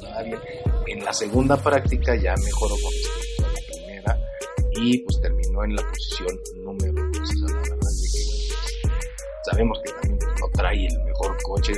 nada 0.02 0.22
bien. 0.22 0.38
En 0.86 1.04
la 1.04 1.12
segunda 1.12 1.56
práctica 1.56 2.14
ya 2.14 2.34
mejoró 2.44 2.74
con 2.82 2.92
respecto 2.92 3.44
a 3.44 3.48
la 3.48 3.60
primera 3.66 4.20
y 4.72 4.98
pues 4.98 5.20
terminó 5.20 5.64
en 5.64 5.76
la 5.76 5.82
posición 5.82 6.40
número 6.56 6.92
2. 6.92 7.12
Pues, 7.18 8.44
sabemos 9.50 9.80
que 9.84 9.92
también 9.92 10.18
no 10.40 10.48
trae 10.52 10.86
el 10.86 11.04
mejor 11.04 11.36
coche, 11.42 11.72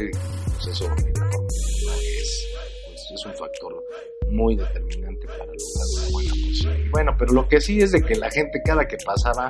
pues 0.55 0.67
eso 0.69 0.89
la 0.89 1.97
es, 1.97 2.49
pues, 2.87 3.11
es 3.15 3.27
un 3.27 3.35
factor 3.35 3.85
muy 4.29 4.57
determinante 4.57 5.27
para 5.27 5.47
lograr 5.47 5.87
una 5.95 6.11
buena 6.11 6.31
posición. 6.31 6.91
bueno, 6.91 7.13
pero 7.19 7.33
lo 7.33 7.49
que 7.49 7.61
sí 7.61 7.81
es 7.81 7.93
de 7.93 8.03
que 8.03 8.17
la 8.17 8.31
gente 8.31 8.61
cada 8.65 8.87
que 8.87 8.97
pasaba, 9.05 9.49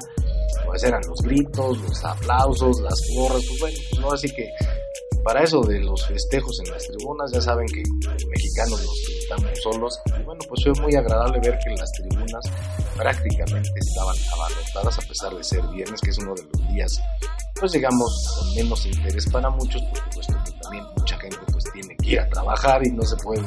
pues 0.67 0.85
eran 0.85 1.03
los 1.07 1.21
gritos, 1.23 1.81
los 1.81 2.05
aplausos, 2.05 2.81
las 2.81 3.01
porras, 3.15 3.43
pues 3.49 3.61
bueno, 3.61 3.79
pues 3.91 4.03
ahora 4.03 4.17
sí 4.19 4.29
que 4.35 4.51
para 5.27 5.43
eso 5.43 5.61
de 5.63 5.81
los 5.81 6.07
festejos 6.07 6.61
en 6.61 6.71
las 6.71 6.87
tribunas, 6.87 7.33
ya 7.33 7.41
saben 7.41 7.67
que 7.67 7.83
los 7.83 8.27
mexicanos 8.27 8.81
nos 8.81 9.11
estamos 9.11 9.51
solos. 9.61 10.01
Y 10.07 10.23
bueno, 10.23 10.41
pues 10.49 10.63
fue 10.63 10.73
muy 10.81 10.95
agradable 10.95 11.41
ver 11.41 11.59
que 11.65 11.71
las 11.71 11.91
tribunas 11.95 12.45
prácticamente 12.95 13.73
estaban 13.75 14.17
abarrotadas 14.35 15.05
a 15.05 15.09
pesar 15.09 15.35
de 15.35 15.43
ser 15.43 15.67
viernes, 15.67 16.01
que 16.01 16.11
es 16.11 16.19
uno 16.19 16.33
de 16.33 16.45
los 16.45 16.69
días, 16.69 17.01
pues 17.59 17.73
digamos, 17.73 18.37
con 18.39 18.55
menos 18.55 18.87
interés 18.87 19.29
para 19.29 19.51
muchos, 19.51 19.83
porque 19.83 20.11
puesto 20.15 20.35
que 20.45 20.53
también 20.63 20.85
mucha 20.97 21.19
gente 21.19 21.39
pues 21.51 21.65
tiene 21.73 21.97
que 21.97 22.09
ir 22.09 22.21
a 22.21 22.29
trabajar 22.29 22.87
y 22.87 22.93
no 22.93 23.03
se 23.03 23.17
puede 23.17 23.43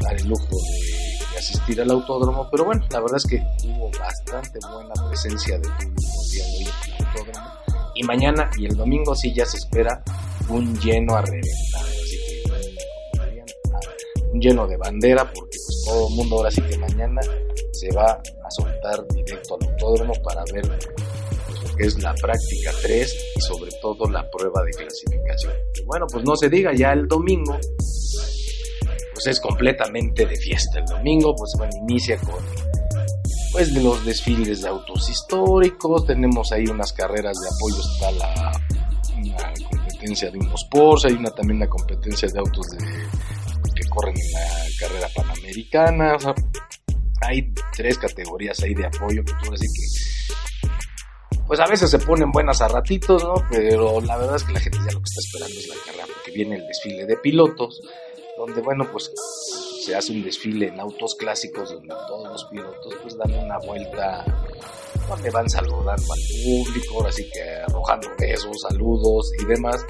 dar 0.00 0.16
el 0.16 0.26
lujo 0.26 0.48
de, 0.50 1.38
asistir 1.38 1.80
al 1.82 1.90
autódromo. 1.92 2.48
Pero 2.50 2.64
bueno, 2.64 2.84
la 2.90 2.98
verdad 2.98 3.18
es 3.18 3.26
que 3.26 3.46
hubo 3.64 3.92
bastante 3.96 4.58
buena 4.72 4.92
presencia 5.06 5.56
de 5.56 5.68
público 5.68 6.12
el 6.24 6.30
día 6.32 6.44
de 6.44 6.50
hoy 6.50 6.64
en 6.64 6.94
el 6.94 7.06
autódromo. 7.06 7.48
Y 7.94 8.02
mañana 8.02 8.50
y 8.58 8.66
el 8.66 8.76
domingo 8.76 9.14
sí 9.14 9.32
ya 9.32 9.46
se 9.46 9.58
espera 9.58 10.02
un 10.48 10.78
lleno 10.80 11.16
a 11.16 11.22
reventar. 11.22 11.82
Así 11.82 12.18
que 12.26 12.36
un 14.32 14.40
lleno 14.40 14.66
de 14.66 14.76
bandera 14.76 15.24
porque 15.32 15.58
pues, 15.66 15.84
todo 15.86 16.08
el 16.08 16.14
mundo 16.14 16.36
ahora 16.36 16.50
sí 16.50 16.60
que 16.62 16.78
mañana 16.78 17.20
se 17.72 17.90
va 17.94 18.12
a 18.12 18.50
soltar 18.50 19.06
directo 19.08 19.56
al 19.60 19.68
autódromo 19.68 20.12
para 20.22 20.42
ver 20.52 20.66
pues, 21.46 21.62
lo 21.62 21.76
que 21.76 21.86
es 21.86 22.02
la 22.02 22.14
práctica 22.14 22.72
3 22.82 23.16
y 23.36 23.40
sobre 23.40 23.70
todo 23.80 24.10
la 24.10 24.28
prueba 24.30 24.62
de 24.64 24.70
clasificación. 24.72 25.52
Y 25.74 25.84
bueno, 25.84 26.06
pues 26.10 26.24
no 26.24 26.36
se 26.36 26.48
diga, 26.48 26.72
ya 26.74 26.92
el 26.92 27.06
domingo 27.06 27.58
pues 29.12 29.26
es 29.26 29.40
completamente 29.40 30.26
de 30.26 30.36
fiesta. 30.36 30.80
El 30.80 30.86
domingo 30.86 31.34
pues 31.34 31.52
bueno, 31.56 31.72
inicia 31.88 32.18
con 32.18 32.36
pues 33.52 33.72
de 33.72 33.82
los 33.82 34.04
desfiles 34.04 34.60
de 34.60 34.68
autos 34.68 35.08
históricos, 35.08 36.06
tenemos 36.06 36.52
ahí 36.52 36.66
unas 36.66 36.92
carreras 36.92 37.38
de 37.40 37.48
apoyo, 37.48 37.80
está 37.80 38.10
la 38.12 38.52
de 40.06 40.38
unos 40.38 40.64
Porsche, 40.70 41.08
hay 41.08 41.14
una 41.14 41.30
también 41.30 41.60
la 41.60 41.68
competencia 41.68 42.28
de 42.28 42.38
autos 42.38 42.66
que 43.74 43.88
corren 43.88 44.14
en 44.16 44.32
la 44.32 44.40
carrera 44.78 45.08
panamericana, 45.14 46.16
hay 47.22 47.52
tres 47.74 47.98
categorías 47.98 48.60
ahí 48.62 48.74
de 48.74 48.86
apoyo 48.86 49.24
que 49.24 49.32
tú 49.42 49.50
decir 49.50 49.68
que 49.74 50.66
pues 51.46 51.60
a 51.60 51.66
veces 51.66 51.90
se 51.90 51.98
ponen 51.98 52.32
buenas 52.32 52.60
a 52.60 52.68
ratitos, 52.68 53.22
¿no? 53.22 53.34
Pero 53.50 54.00
la 54.00 54.16
verdad 54.16 54.36
es 54.36 54.42
que 54.42 54.52
la 54.52 54.60
gente 54.60 54.78
ya 54.78 54.92
lo 54.92 54.98
que 54.98 55.04
está 55.04 55.20
esperando 55.20 55.60
es 55.60 55.68
la 55.68 55.74
carrera, 55.84 56.04
porque 56.12 56.32
viene 56.32 56.56
el 56.56 56.66
desfile 56.66 57.06
de 57.06 57.16
pilotos, 57.18 57.80
donde 58.36 58.60
bueno, 58.62 58.88
pues 58.90 59.12
se 59.84 59.94
hace 59.94 60.12
un 60.12 60.24
desfile 60.24 60.68
en 60.68 60.80
autos 60.80 61.14
clásicos 61.14 61.70
donde 61.70 61.94
todos 62.08 62.28
los 62.28 62.44
pilotos 62.46 62.94
pues 63.00 63.16
dan 63.16 63.32
una 63.32 63.58
vuelta 63.58 64.24
donde 65.08 65.30
van 65.30 65.48
saludando 65.48 66.12
al 66.12 66.20
público, 66.44 66.98
ahora 66.98 67.12
sí 67.12 67.28
que 67.32 67.42
arrojando 67.68 68.08
besos, 68.18 68.60
saludos 68.68 69.32
y 69.40 69.44
demás. 69.44 69.84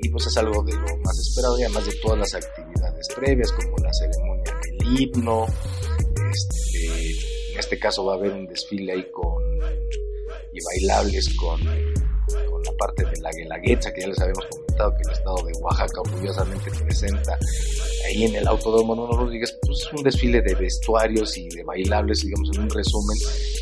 Y 0.00 0.08
pues 0.10 0.26
es 0.26 0.36
algo 0.36 0.62
de 0.62 0.74
lo 0.74 0.96
más 0.98 1.18
esperado 1.18 1.58
y 1.58 1.64
además 1.64 1.86
de 1.86 1.94
todas 2.00 2.18
las 2.18 2.34
actividades 2.34 3.08
previas 3.16 3.52
como 3.52 3.76
la 3.78 3.92
ceremonia 3.92 4.54
del 4.62 5.00
himno. 5.00 5.46
Este, 6.30 7.10
en 7.52 7.58
este 7.58 7.78
caso 7.78 8.04
va 8.04 8.14
a 8.14 8.16
haber 8.16 8.32
un 8.32 8.46
desfile 8.46 8.92
ahí 8.92 9.10
con 9.10 9.42
y 10.52 10.58
bailables 10.64 11.34
con, 11.36 11.60
con 11.60 12.62
la 12.62 12.72
parte 12.78 13.04
de 13.04 13.20
la 13.20 13.30
guelaguetza 13.30 13.92
que 13.92 14.02
ya 14.02 14.08
les 14.08 14.20
habíamos 14.20 14.46
comentado 14.46 14.67
que 14.78 15.02
el 15.02 15.10
estado 15.10 15.36
de 15.44 15.52
Oaxaca 15.60 16.00
orgullosamente 16.00 16.70
presenta 16.70 17.38
ahí 18.06 18.24
en 18.24 18.36
el 18.36 18.46
Autódromo 18.46 18.94
no 18.94 19.06
Rodríguez, 19.06 19.56
pues 19.62 19.88
un 19.92 20.02
desfile 20.02 20.40
de 20.40 20.54
vestuarios 20.54 21.36
y 21.36 21.48
de 21.48 21.64
bailables, 21.64 22.22
digamos 22.22 22.50
en 22.54 22.62
un 22.62 22.70
resumen, 22.70 23.18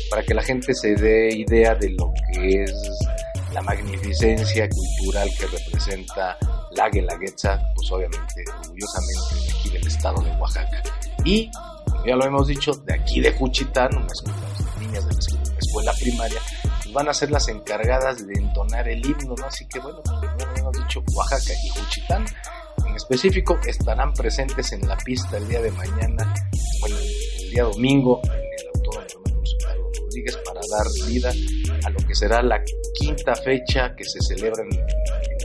para 0.09 0.23
que 0.23 0.33
la 0.33 0.43
gente 0.43 0.73
se 0.73 0.95
dé 0.95 1.35
idea 1.35 1.75
de 1.75 1.89
lo 1.89 2.13
que 2.31 2.63
es 2.63 2.73
la 3.53 3.61
magnificencia 3.61 4.69
cultural 4.69 5.29
que 5.39 5.47
representa 5.47 6.37
la 6.71 6.89
Guelaguetza, 6.89 7.59
pues 7.75 7.91
obviamente 7.91 8.43
orgullosamente 8.59 9.57
aquí 9.57 9.69
del 9.69 9.87
estado 9.87 10.21
de 10.21 10.31
Oaxaca. 10.31 10.83
Y, 11.25 11.49
como 11.51 12.05
ya 12.05 12.15
lo 12.15 12.25
hemos 12.25 12.47
dicho, 12.47 12.71
de 12.85 12.93
aquí 12.93 13.19
de 13.19 13.31
Juchitán, 13.31 13.97
unas, 13.97 14.23
niñas 14.79 15.07
de 15.07 15.13
la 15.13 15.59
escuela, 15.59 15.93
primaria, 15.99 16.39
pues 16.87 16.93
van 16.93 17.09
a 17.09 17.13
ser 17.13 17.31
las 17.31 17.47
encargadas 17.49 18.25
de 18.25 18.33
entonar 18.33 18.87
el 18.87 19.05
himno, 19.05 19.35
¿no? 19.37 19.45
Así 19.45 19.67
que 19.67 19.79
bueno, 19.79 20.01
pues 20.03 20.17
lo 20.21 20.55
hemos 20.55 20.77
dicho, 20.77 21.03
Oaxaca 21.13 21.53
y 21.63 21.69
Juchitán 21.69 22.25
en 22.85 22.95
específico 22.95 23.59
estarán 23.65 24.13
presentes 24.13 24.71
en 24.71 24.87
la 24.87 24.95
pista 24.97 25.37
el 25.37 25.47
día 25.47 25.61
de 25.61 25.71
mañana, 25.71 26.33
bueno, 26.79 26.95
el 27.39 27.49
día 27.49 27.63
domingo 27.63 28.21
en 28.23 28.31
el 28.31 28.67
Autódromo 28.75 29.43
Carlos 29.63 29.91
Rodríguez 29.99 30.37
para 30.45 30.61
dar 30.69 30.87
vida 31.07 31.31
a 31.83 31.89
lo 31.89 31.97
que 32.07 32.15
será 32.15 32.41
la 32.41 32.63
quinta 32.93 33.35
fecha 33.35 33.93
que 33.95 34.03
se 34.03 34.21
celebra 34.21 34.63
en, 34.63 34.85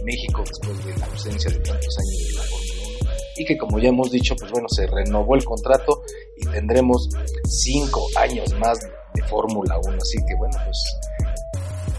México 0.04 0.42
después 0.44 0.84
de 0.84 0.96
la 0.98 1.06
ausencia 1.06 1.48
de 1.48 1.58
tantos 1.58 1.96
años 1.96 2.18
de 2.26 2.32
la 2.34 2.42
Fórmula 2.42 2.82
1 3.04 3.10
y 3.36 3.44
que 3.44 3.56
como 3.56 3.78
ya 3.78 3.90
hemos 3.90 4.10
dicho, 4.10 4.34
pues 4.34 4.50
bueno, 4.50 4.68
se 4.68 4.84
renovó 4.88 5.36
el 5.36 5.44
contrato 5.44 6.02
y 6.36 6.44
tendremos 6.46 7.08
cinco 7.44 8.08
años 8.16 8.52
más 8.54 8.80
de 8.80 9.22
Fórmula 9.28 9.78
1, 9.78 9.96
así 9.96 10.18
que 10.26 10.34
bueno, 10.34 10.56
pues 10.64 10.76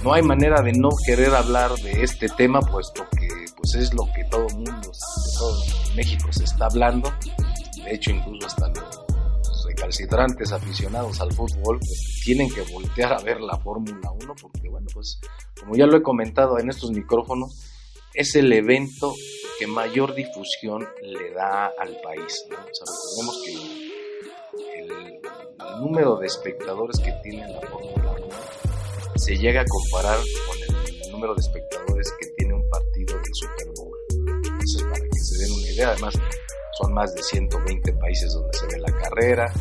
no 0.04 0.14
hay 0.14 0.22
manera 0.22 0.62
de 0.62 0.74
no 0.74 0.90
querer 1.06 1.34
hablar 1.34 1.72
de 1.76 2.04
este 2.04 2.28
tema, 2.28 2.60
puesto 2.60 3.06
que 3.18 3.28
pues 3.56 3.76
es 3.76 3.94
lo 3.94 4.04
que 4.14 4.26
todo 4.26 4.48
el 4.48 4.56
mundo, 4.56 4.92
de 4.92 5.38
todo 5.38 5.64
México 5.96 6.32
se 6.32 6.44
está 6.44 6.66
hablando. 6.66 7.12
De 7.84 7.96
hecho, 7.96 8.12
incluso 8.12 8.48
hasta 8.48 8.68
los 8.70 9.66
recalcitrantes 9.66 10.52
aficionados 10.52 11.22
al 11.22 11.32
fútbol 11.32 11.80
pues, 11.80 12.22
tienen 12.26 12.50
que 12.54 12.62
voltear 12.74 13.14
a 13.14 13.24
ver 13.24 13.40
la 13.40 13.58
Fórmula 13.60 14.12
1 14.12 14.36
porque, 14.42 14.70
bueno, 14.70 14.88
pues 14.94 15.20
como 15.60 15.76
ya 15.76 15.86
lo 15.86 15.98
he 15.98 16.04
comentado 16.04 16.60
en 16.60 16.70
estos 16.70 16.92
micrófonos, 16.92 17.72
es 18.14 18.36
el 18.36 18.52
evento 18.52 19.16
que 19.58 19.68
mayor 19.68 20.14
difusión 20.14 20.86
le 21.02 21.32
da 21.32 21.72
al 21.80 21.96
país. 22.02 22.46
¿no? 22.50 22.58
recordemos 22.58 23.42
que 23.46 24.80
el, 24.80 25.20
número 25.80 26.18
de 26.18 26.28
espectadores 26.28 27.00
que 27.00 27.12
tiene 27.24 27.48
la 27.48 27.62
Fórmula 27.62 28.12
1 28.12 28.73
se 29.16 29.36
llega 29.38 29.62
a 29.62 29.66
comparar 29.66 30.18
con 30.18 30.58
el 31.04 31.12
número 31.12 31.36
de 31.36 31.42
espectadores 31.42 32.12
que 32.20 32.28
tiene 32.38 32.54
un 32.54 32.68
partido 32.70 33.16
del 33.16 33.34
Super 33.34 33.68
Bowl. 33.76 33.98
Eso 34.64 34.78
es 34.78 34.84
para 34.84 35.06
que 35.06 35.20
se 35.20 35.38
den 35.40 35.52
una 35.52 35.72
idea. 35.72 35.90
Además, 35.90 36.14
son 36.80 36.94
más 36.94 37.14
de 37.16 37.24
120 37.24 37.94
países 37.94 38.34
donde 38.34 38.58
se 38.58 38.66
ve 38.68 38.80
la 38.80 38.92
carrera. 38.92 39.54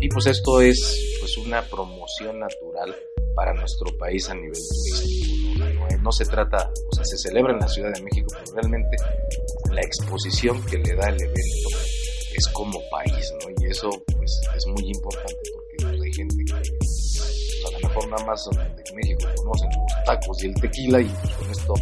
Y 0.00 0.08
pues 0.08 0.26
esto 0.26 0.60
es 0.60 1.18
pues 1.20 1.36
una 1.38 1.62
promoción 1.68 2.38
natural 2.38 2.94
para 3.34 3.54
nuestro 3.54 3.96
país 3.98 4.28
a 4.28 4.34
nivel 4.34 4.52
turístico. 4.52 5.40
No, 6.02 6.12
se 6.12 6.24
trata, 6.24 6.72
o 6.90 6.94
sea, 6.94 7.04
se 7.04 7.18
celebra 7.18 7.52
en 7.52 7.60
la 7.60 7.68
Ciudad 7.68 7.92
de 7.92 8.02
México, 8.02 8.28
pero 8.32 8.56
realmente 8.56 8.96
la 9.70 9.82
exposición 9.82 10.64
que 10.64 10.78
le 10.78 10.94
da 10.94 11.10
el 11.10 11.20
evento 11.20 11.68
es 12.34 12.48
como 12.48 12.80
país, 12.88 13.32
¿no? 13.42 13.50
Y 13.60 13.70
eso 13.70 13.90
pues 14.16 14.40
es 14.56 14.66
muy 14.68 14.88
importante 14.88 15.40
porque 15.52 15.76
pues, 15.82 16.00
hay 16.00 16.12
gente 16.12 16.44
que 16.44 16.52
mejor 17.90 18.08
nada 18.08 18.24
más 18.24 18.48
de 18.50 18.94
México 18.94 19.28
conocen 19.36 19.68
los 19.70 20.04
tacos 20.04 20.42
y 20.42 20.46
el 20.46 20.54
tequila 20.54 21.00
y 21.00 21.04
pues, 21.04 21.34
con 21.34 21.50
esto 21.50 21.74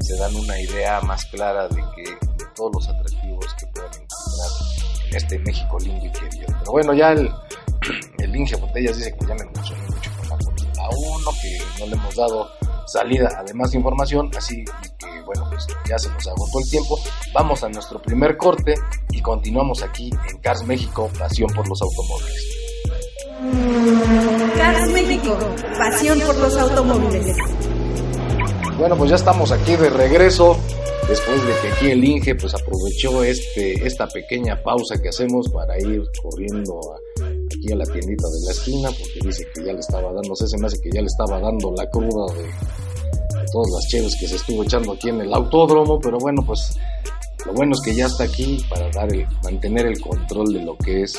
se 0.00 0.16
dan 0.16 0.34
una 0.36 0.60
idea 0.60 1.00
más 1.00 1.24
clara 1.26 1.68
de 1.68 1.82
que 1.96 2.02
de 2.10 2.44
todos 2.54 2.72
los 2.74 2.88
atractivos 2.88 3.46
que 3.58 3.66
pueden 3.68 3.90
encontrar 3.92 4.50
en 5.08 5.16
este 5.16 5.38
México 5.40 5.78
lindo 5.78 6.06
y 6.06 6.10
querido. 6.10 6.46
Pero 6.58 6.72
bueno, 6.72 6.94
ya 6.94 7.12
el, 7.12 7.30
el 8.18 8.36
Inge 8.36 8.56
Botellas 8.56 8.96
dice 8.96 9.14
que 9.18 9.26
ya 9.26 9.34
me 9.34 9.42
emocioné 9.42 9.82
mucho 9.86 10.10
con 10.18 10.28
la 10.28 10.36
Fórmula 10.36 10.88
1, 10.96 11.30
que 11.40 11.58
no 11.80 11.86
le 11.86 11.96
hemos 11.96 12.14
dado 12.14 12.50
salida 12.86 13.30
a 13.38 13.42
demás 13.42 13.74
información, 13.74 14.30
así 14.36 14.64
que 14.98 15.22
bueno, 15.24 15.46
pues 15.48 15.66
ya 15.88 15.98
se 15.98 16.10
nos 16.10 16.26
agotó 16.26 16.60
el 16.60 16.70
tiempo. 16.70 16.98
Vamos 17.32 17.62
a 17.64 17.68
nuestro 17.68 18.00
primer 18.02 18.36
corte 18.36 18.74
y 19.10 19.22
continuamos 19.22 19.82
aquí 19.82 20.10
en 20.30 20.38
Cars 20.38 20.64
México, 20.64 21.10
pasión 21.18 21.50
por 21.54 21.66
los 21.68 21.80
automóviles. 21.80 22.54
Cars 24.56 24.90
México, 24.92 25.38
pasión 25.78 26.20
por 26.20 26.36
los 26.36 26.56
automóviles. 26.56 27.36
Bueno, 28.78 28.96
pues 28.96 29.10
ya 29.10 29.16
estamos 29.16 29.52
aquí 29.52 29.76
de 29.76 29.90
regreso 29.90 30.56
después 31.08 31.44
de 31.46 31.52
que 31.60 31.68
aquí 31.68 31.90
el 31.90 32.04
Inge 32.04 32.34
pues 32.34 32.54
aprovechó 32.54 33.22
este 33.22 33.86
esta 33.86 34.06
pequeña 34.08 34.62
pausa 34.62 35.00
que 35.00 35.10
hacemos 35.10 35.48
para 35.50 35.78
ir 35.78 36.02
corriendo 36.22 36.80
aquí 37.46 37.72
a 37.72 37.76
la 37.76 37.84
tiendita 37.84 38.26
de 38.28 38.46
la 38.46 38.52
esquina 38.52 38.88
porque 38.90 39.26
dice 39.26 39.46
que 39.54 39.64
ya 39.64 39.72
le 39.72 39.80
estaba 39.80 40.12
dando, 40.12 40.34
se 40.34 40.58
me 40.58 40.66
hace 40.66 40.80
que 40.80 40.90
ya 40.90 41.00
le 41.00 41.06
estaba 41.06 41.38
dando 41.40 41.72
la 41.76 41.88
cruda 41.90 42.32
de, 42.34 42.48
todas 43.52 43.70
las 43.72 43.86
cheves 43.88 44.16
que 44.18 44.26
se 44.26 44.36
estuvo 44.36 44.64
echando 44.64 44.92
aquí 44.92 45.10
en 45.10 45.20
el 45.20 45.32
autódromo, 45.32 46.00
pero 46.00 46.18
bueno, 46.18 46.42
pues 46.44 46.76
lo 47.46 47.52
bueno 47.52 47.72
es 47.74 47.80
que 47.82 47.94
ya 47.94 48.06
está 48.06 48.24
aquí 48.24 48.64
para 48.68 48.90
dar 48.90 49.12
el, 49.12 49.26
mantener 49.42 49.86
el 49.86 50.00
control 50.00 50.52
de 50.54 50.62
lo 50.62 50.76
que 50.78 51.02
es 51.02 51.18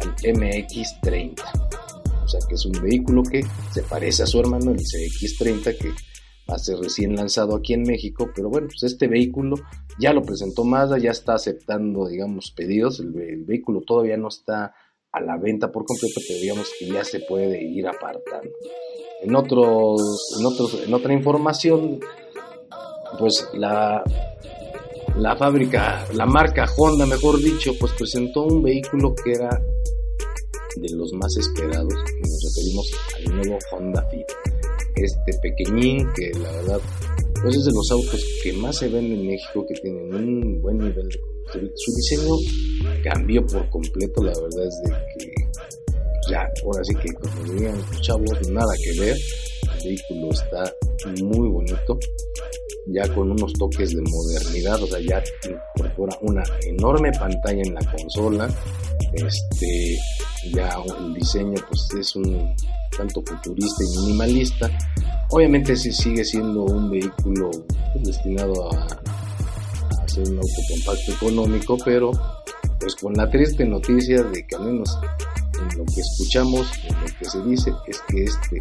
al 0.00 0.14
MX30. 0.16 1.42
O 2.24 2.28
sea 2.28 2.40
que 2.48 2.54
es 2.54 2.66
un 2.66 2.80
vehículo 2.82 3.22
que 3.22 3.42
se 3.72 3.82
parece 3.82 4.22
a 4.22 4.26
su 4.26 4.38
hermano, 4.38 4.70
el 4.70 4.78
CX30, 4.78 5.78
que 5.78 5.88
va 6.48 6.54
a 6.54 6.58
ser 6.58 6.78
recién 6.78 7.16
lanzado 7.16 7.56
aquí 7.56 7.74
en 7.74 7.82
México. 7.82 8.30
Pero 8.34 8.50
bueno, 8.50 8.68
pues 8.68 8.82
este 8.84 9.08
vehículo 9.08 9.56
ya 9.98 10.12
lo 10.12 10.22
presentó 10.22 10.64
Mazda, 10.64 10.98
ya 10.98 11.10
está 11.10 11.34
aceptando, 11.34 12.06
digamos, 12.06 12.52
pedidos. 12.52 13.00
El, 13.00 13.44
vehículo 13.44 13.80
todavía 13.80 14.16
no 14.16 14.28
está 14.28 14.74
a 15.10 15.20
la 15.20 15.38
venta 15.38 15.72
por 15.72 15.86
completo, 15.86 16.20
pero 16.26 16.38
digamos 16.38 16.70
que 16.78 16.86
ya 16.86 17.02
se 17.02 17.20
puede 17.20 17.62
ir 17.62 17.88
apartando. 17.88 18.50
En, 19.22 19.34
otros, 19.34 20.36
en, 20.38 20.46
otros, 20.46 20.82
en 20.86 20.94
otra 20.94 21.12
información, 21.12 21.98
pues 23.18 23.48
la 23.54 24.04
la 25.18 25.36
fábrica, 25.36 26.06
la 26.14 26.26
marca 26.26 26.66
Honda, 26.76 27.04
mejor 27.04 27.38
dicho, 27.40 27.72
pues 27.78 27.92
presentó 27.92 28.44
un 28.44 28.62
vehículo 28.62 29.14
que 29.14 29.32
era 29.32 29.50
de 30.76 30.94
los 30.94 31.12
más 31.14 31.36
esperados 31.36 31.92
nos 32.20 32.42
referimos 32.44 32.90
al 33.16 33.36
nuevo 33.36 33.58
Honda 33.72 34.06
Fit. 34.10 34.26
Este 34.94 35.38
pequeñín 35.42 36.08
que 36.14 36.30
la 36.38 36.52
verdad 36.52 36.80
pues 37.42 37.56
es 37.56 37.64
de 37.64 37.72
los 37.72 37.90
autos 37.90 38.24
que 38.42 38.52
más 38.52 38.76
se 38.76 38.88
ven 38.88 39.12
en 39.12 39.26
México, 39.26 39.64
que 39.66 39.74
tienen 39.80 40.14
un 40.14 40.60
buen 40.60 40.78
nivel 40.78 41.08
de. 41.08 41.72
Su 41.76 41.94
diseño 41.94 42.34
cambió 43.02 43.44
por 43.46 43.68
completo, 43.70 44.22
la 44.22 44.38
verdad 44.38 44.66
es 44.66 44.82
de 44.84 44.90
que 45.18 45.32
ya, 46.30 46.48
ahora 46.64 46.84
sí 46.84 46.94
que 46.94 47.12
como 47.14 47.52
dirían 47.52 47.80
chavos, 48.00 48.48
nada 48.50 48.72
que 48.82 49.00
ver. 49.00 49.16
El 49.78 49.84
vehículo 49.84 50.30
está 50.30 50.72
muy 51.22 51.48
bonito 51.48 51.98
ya 52.88 53.06
con 53.14 53.30
unos 53.30 53.52
toques 53.54 53.94
de 53.94 54.02
modernidad, 54.02 54.82
o 54.82 54.86
sea, 54.86 54.98
ya 55.00 55.22
incorpora 55.76 56.16
una 56.22 56.42
enorme 56.66 57.12
pantalla 57.12 57.62
en 57.62 57.74
la 57.74 57.80
consola, 57.92 58.48
este, 59.12 59.98
ya 60.52 60.70
el 60.98 61.14
diseño 61.14 61.54
pues 61.68 61.88
es 61.98 62.16
un 62.16 62.54
tanto 62.96 63.22
futurista 63.22 63.84
y 63.84 63.98
minimalista, 63.98 64.70
obviamente 65.30 65.76
sí 65.76 65.92
sigue 65.92 66.24
siendo 66.24 66.64
un 66.64 66.90
vehículo 66.90 67.50
destinado 67.96 68.72
a, 68.72 68.86
a 68.86 70.08
ser 70.08 70.28
un 70.30 70.38
auto 70.38 70.60
compacto 70.70 71.12
económico, 71.12 71.76
pero 71.84 72.10
pues 72.80 72.94
con 72.96 73.12
la 73.14 73.28
triste 73.28 73.64
noticia 73.66 74.22
de 74.22 74.46
que 74.46 74.56
al 74.56 74.64
menos 74.64 74.98
en 75.60 75.78
lo 75.78 75.84
que 75.84 76.00
escuchamos, 76.00 76.70
en 76.84 77.00
lo 77.00 77.06
que 77.18 77.24
se 77.24 77.42
dice, 77.42 77.72
es 77.86 78.00
que 78.08 78.24
este 78.24 78.58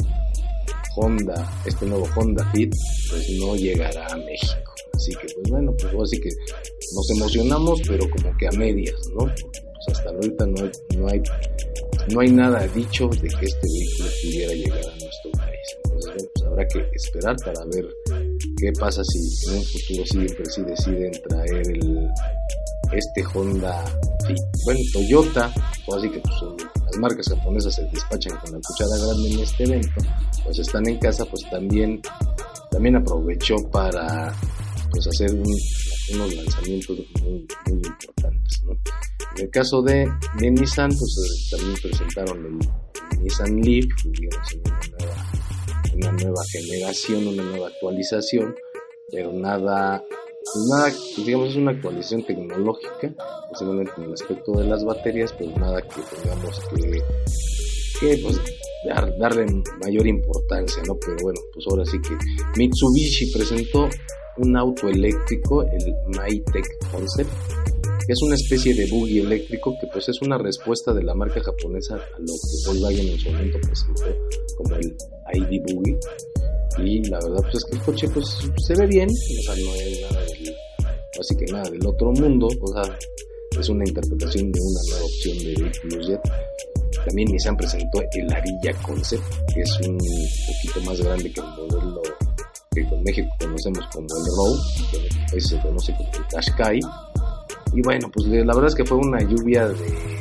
Honda, 0.98 1.62
este 1.66 1.86
nuevo 1.86 2.08
Honda 2.16 2.50
Fit, 2.52 2.74
pues 3.10 3.30
no 3.40 3.56
llegará 3.56 4.08
a 4.08 4.18
México. 4.18 4.74
Así 4.94 5.12
que, 5.12 5.28
pues 5.36 5.50
bueno, 5.50 5.74
pues 5.78 5.94
así 6.04 6.20
que 6.20 6.30
nos 6.96 7.10
emocionamos, 7.12 7.82
pero 7.88 8.10
como 8.10 8.36
que 8.38 8.48
a 8.48 8.52
medias, 8.52 9.00
¿no? 9.10 9.26
Pues 9.26 9.88
hasta 9.98 10.10
ahorita 10.10 10.46
no 10.48 10.64
hay, 10.64 10.72
no 10.98 11.08
hay, 11.08 11.22
no 12.10 12.20
hay 12.20 12.32
nada 12.32 12.68
dicho 12.70 13.08
de 13.10 13.28
que 13.28 13.46
este 13.46 13.68
vehículo 13.68 14.10
pudiera 14.24 14.54
llegar 14.54 14.80
a 14.80 14.98
nuestro 14.98 15.32
país. 15.32 15.78
Entonces, 15.84 16.14
bueno, 16.14 16.30
pues 16.34 16.46
habrá 16.46 16.68
que 16.68 16.90
esperar 16.96 17.36
para 17.46 17.66
ver 17.66 17.88
qué 18.58 18.72
pasa 18.74 19.04
si 19.04 19.50
en 19.50 19.58
un 19.60 19.64
futuro 19.64 20.06
siempre 20.06 20.46
sí 20.46 20.62
deciden 20.64 21.12
traer 21.30 21.70
el, 21.70 22.10
este 22.92 23.24
Honda 23.34 23.86
bueno 24.66 24.80
Toyota 24.94 25.54
o 25.86 25.96
así 25.96 26.10
que 26.10 26.20
pues, 26.20 26.36
las 26.86 26.98
marcas 26.98 27.30
japonesas 27.30 27.76
se 27.76 27.84
despachan 27.84 28.38
con 28.38 28.54
la 28.54 28.60
cuchara 28.60 28.98
grande 28.98 29.32
en 29.32 29.40
este 29.40 29.64
evento 29.64 30.02
pues 30.44 30.60
están 30.60 30.88
en 30.88 30.98
casa 30.98 31.26
pues 31.26 31.48
también 31.50 32.02
también 32.72 32.96
aprovechó 32.96 33.58
para 33.70 34.34
pues 34.92 35.08
hacer 35.08 35.32
unos 35.34 36.34
lanzamientos 36.36 36.98
muy, 37.22 37.48
muy 37.68 37.82
importantes 37.86 38.64
¿no? 38.64 38.72
en 38.72 39.44
el 39.44 39.50
caso 39.52 39.82
de, 39.82 40.10
de 40.40 40.52
Nissan 40.52 40.90
pues 40.98 41.48
también 41.52 41.76
presentaron 41.82 42.46
el, 42.46 43.22
Nissan 43.22 43.62
Leaf 43.62 43.86
digamos 44.06 44.54
una 44.54 44.80
nueva, 44.98 45.32
una 45.98 46.12
nueva 46.14 46.44
generación 46.52 47.28
una 47.28 47.44
nueva 47.44 47.68
actualización 47.68 48.56
pero 49.12 49.32
nada 49.34 50.04
nada, 50.70 50.94
digamos, 51.18 51.50
es 51.50 51.56
una 51.56 51.72
actualización 51.72 52.24
tecnológica, 52.24 53.14
posiblemente 53.50 53.92
en 53.98 54.04
el 54.04 54.14
aspecto 54.14 54.54
de 54.54 54.66
las 54.66 54.84
baterías, 54.84 55.34
pero 55.38 55.52
nada 55.60 55.82
que 55.82 56.02
tengamos 56.16 56.60
que, 56.70 57.02
que 58.00 58.18
pues, 58.24 58.40
darle 59.20 59.46
mayor 59.84 60.08
importancia, 60.08 60.82
¿no? 60.88 60.98
Pero 61.00 61.18
bueno, 61.22 61.40
pues 61.54 61.66
ahora 61.70 61.86
sí 61.86 62.00
que 62.02 62.16
Mitsubishi 62.58 63.32
presentó 63.32 63.90
un 64.38 64.56
auto 64.56 64.88
eléctrico, 64.88 65.64
el 65.64 65.94
Maitech 66.16 66.66
Concept, 66.92 67.30
es 68.08 68.22
una 68.22 68.36
especie 68.36 68.74
de 68.74 68.88
buggy 68.88 69.20
eléctrico 69.20 69.78
que 69.80 69.88
pues 69.88 70.08
es 70.10 70.22
una 70.22 70.38
respuesta 70.38 70.94
de 70.94 71.04
la 71.04 71.14
marca 71.14 71.42
japonesa 71.42 71.96
a 71.96 72.20
lo 72.20 72.34
que 72.34 72.66
Volkswagen 72.66 73.08
en 73.08 73.20
su 73.20 73.32
momento 73.32 73.58
presentó 73.62 74.04
como 74.56 74.76
el 74.76 74.96
ID 75.34 75.62
Buggy 75.64 75.98
y 76.80 77.04
la 77.10 77.20
verdad 77.20 77.42
pues 77.42 77.56
es 77.56 77.66
que 77.66 77.78
el 77.78 77.84
coche 77.84 78.08
pues 78.14 78.26
se 78.66 78.76
ve 78.76 78.88
bien, 78.88 79.10
o 79.10 79.42
sea, 79.44 79.56
no 79.56 79.76
es 79.76 80.02
nada 80.02 80.22
del, 80.22 80.56
así 81.20 81.36
que 81.36 81.46
nada 81.52 81.70
del 81.70 81.86
otro 81.86 82.12
mundo, 82.12 82.48
o 82.48 82.68
sea, 82.68 82.98
es 83.60 83.70
una 83.70 83.84
interpretación 83.86 84.52
de 84.52 84.62
una 84.62 84.80
nueva 84.90 85.06
opción 85.06 85.38
de 85.40 85.64
vehículos 85.64 86.08
jet. 86.08 86.22
También 87.06 87.30
Nissan 87.32 87.58
presentó 87.58 88.02
el 88.02 88.34
Arilla 88.34 88.74
Concept, 88.84 89.24
que 89.54 89.62
es 89.62 89.80
un 89.88 89.98
poquito 89.98 90.82
más 90.86 91.02
grande 91.02 91.32
que 91.32 91.40
el 91.40 91.48
modelo 91.48 92.02
que 92.74 92.82
en 92.82 93.04
México 93.04 93.30
conocemos 93.40 93.86
como 93.92 94.06
el 94.06 94.26
Road, 94.36 94.60
que 94.92 94.98
en 94.98 95.26
país 95.32 95.48
se 95.48 95.60
conoce 95.60 95.96
como 95.96 96.12
el 96.14 96.28
Qashqai. 96.28 96.80
Y 97.74 97.82
bueno, 97.82 98.10
pues 98.12 98.28
la 98.28 98.54
verdad 98.54 98.68
es 98.68 98.76
que 98.76 98.86
fue 98.86 98.98
una 98.98 99.22
lluvia 99.22 99.68
de 99.68 100.18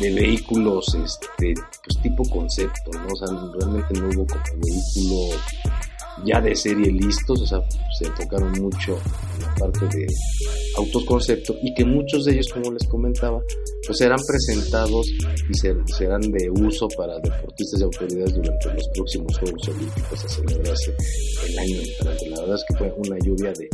de 0.00 0.12
vehículos 0.12 0.86
este 0.94 1.54
pues 1.84 2.02
tipo 2.02 2.28
concepto 2.28 2.90
no 2.92 3.06
o 3.12 3.16
sea 3.16 3.28
realmente 3.58 4.00
no 4.00 4.08
hubo 4.08 4.26
como 4.26 4.60
vehículo 4.60 5.36
ya 6.24 6.40
de 6.40 6.54
serie 6.54 6.90
listos 6.90 7.40
o 7.42 7.46
sea 7.46 7.60
se 7.98 8.06
enfocaron 8.06 8.50
mucho 8.60 8.98
la 9.40 9.54
parte 9.54 9.86
de 9.96 10.06
autos 10.78 11.04
concepto 11.04 11.54
y 11.62 11.72
que 11.74 11.84
muchos 11.84 12.24
de 12.24 12.32
ellos 12.32 12.48
como 12.52 12.72
les 12.72 12.88
comentaba 12.88 13.40
pues 13.86 13.98
serán 13.98 14.18
presentados 14.26 15.06
y 15.48 15.54
serán 15.54 16.22
de 16.22 16.50
uso 16.50 16.88
para 16.96 17.18
deportistas 17.20 17.80
y 17.80 17.84
autoridades 17.84 18.34
durante 18.34 18.74
los 18.74 18.88
próximos 18.94 19.38
Juegos 19.38 19.68
Olímpicos 19.68 20.24
a 20.24 20.28
celebrarse 20.28 20.96
el 21.46 21.58
año 21.58 21.80
entrante. 21.80 22.30
La 22.30 22.40
verdad 22.40 22.54
es 22.56 22.64
que 22.66 22.76
fue 22.76 22.94
una 22.96 23.18
lluvia 23.18 23.52
de, 23.52 23.68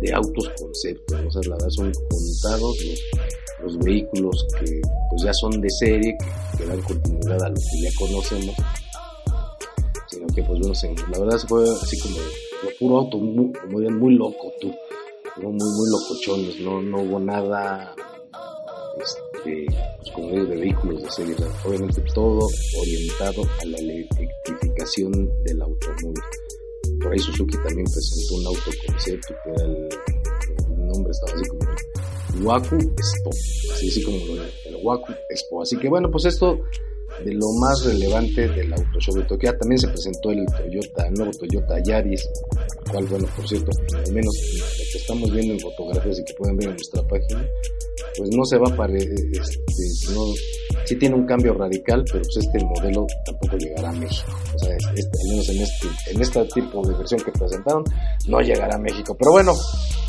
de 0.00 0.12
autos 0.12 0.50
concepto 0.58 1.14
o 1.26 1.30
sea 1.30 1.42
la 1.42 1.56
verdad 1.56 1.70
son 1.70 1.92
contados 2.08 2.76
los 2.84 3.00
los 3.62 3.78
vehículos 3.78 4.46
que 4.58 4.80
pues 5.10 5.22
ya 5.22 5.32
son 5.34 5.60
de 5.60 5.70
serie, 5.70 6.16
que, 6.56 6.64
dan 6.64 6.80
continuidad 6.82 7.42
a 7.42 7.48
lo 7.48 7.54
que 7.54 7.80
ya 7.82 7.90
conocemos, 7.98 8.54
sino 10.08 10.26
que 10.28 10.42
pues 10.42 10.60
bueno, 10.60 10.74
la 11.10 11.18
verdad 11.18 11.38
se 11.38 11.46
fue 11.46 11.64
así 11.68 11.98
como 12.00 12.16
lo 12.16 12.70
puro 12.78 12.98
auto, 12.98 13.18
muy, 13.18 13.52
como 13.52 13.90
muy 13.90 14.14
loco 14.14 14.52
tú, 14.60 14.72
muy, 15.36 15.52
muy 15.52 15.90
locochones, 15.90 16.60
no, 16.60 16.80
no 16.82 17.02
hubo 17.02 17.20
nada, 17.20 17.94
este, 18.98 19.66
pues 19.98 20.10
como 20.12 20.30
digo, 20.30 20.46
de 20.46 20.56
vehículos 20.56 21.02
de 21.02 21.10
serie, 21.10 21.36
obviamente 21.64 22.02
todo 22.14 22.48
orientado 22.78 23.42
a 23.60 23.64
la 23.66 23.78
electrificación 23.78 25.12
del 25.44 25.62
automóvil. 25.62 26.22
Por 27.02 27.12
ahí 27.12 27.18
Suzuki 27.18 27.56
también 27.58 27.86
presentó 27.92 28.34
un 28.36 28.46
auto 28.46 28.70
concepto 28.86 29.34
que 29.44 29.50
era 29.50 29.64
el, 29.64 29.88
el 30.76 30.86
nombre 30.86 31.12
estaba 31.12 31.32
así 31.32 31.48
como 31.48 31.60
Waku 32.42 32.76
Expo, 32.76 33.30
así, 33.30 34.02
como 34.02 34.16
el 34.18 34.76
Waku 34.82 35.12
Expo. 35.30 35.62
Así 35.62 35.76
que 35.76 35.88
bueno, 35.88 36.10
pues 36.10 36.26
esto 36.26 36.60
de 37.24 37.34
lo 37.34 37.52
más 37.60 37.84
relevante 37.84 38.48
del 38.48 38.72
auto 38.72 38.98
show 38.98 39.14
de 39.14 39.22
Tokio. 39.24 39.56
también 39.58 39.78
se 39.78 39.88
presentó 39.88 40.30
el 40.30 40.46
Toyota, 40.46 41.06
el 41.06 41.14
nuevo 41.14 41.32
Toyota 41.32 41.82
Yaris, 41.82 42.28
cual, 42.90 43.06
bueno, 43.06 43.26
por 43.36 43.46
cierto, 43.46 43.70
al 43.94 44.12
menos 44.12 44.34
lo 44.78 44.84
que 44.92 44.98
estamos 44.98 45.30
viendo 45.32 45.54
en 45.54 45.60
fotografías 45.60 46.18
y 46.18 46.24
que 46.24 46.34
pueden 46.34 46.56
ver 46.56 46.68
en 46.68 46.76
nuestra 46.76 47.06
página, 47.06 47.46
pues 48.16 48.30
no 48.30 48.44
se 48.44 48.58
va 48.58 48.74
para, 48.74 48.96
este, 48.96 50.12
no, 50.14 50.24
tiene 50.96 51.14
un 51.14 51.26
cambio 51.26 51.54
radical, 51.54 52.04
pero 52.10 52.22
pues 52.22 52.64
modelo 52.64 53.06
tampoco 53.24 53.56
llegará 53.56 53.90
a 53.90 53.92
México. 53.92 54.32
O 54.54 54.58
sea, 54.58 54.74
al 54.74 55.28
menos 55.28 55.48
en 55.48 55.62
este, 55.62 55.88
en 56.10 56.20
este 56.20 56.44
tipo 56.46 56.86
de 56.86 56.94
versión 56.94 57.20
que 57.20 57.32
presentaron, 57.32 57.84
no 58.28 58.40
llegará 58.40 58.76
a 58.76 58.78
México. 58.78 59.16
Pero 59.18 59.32
bueno, 59.32 59.52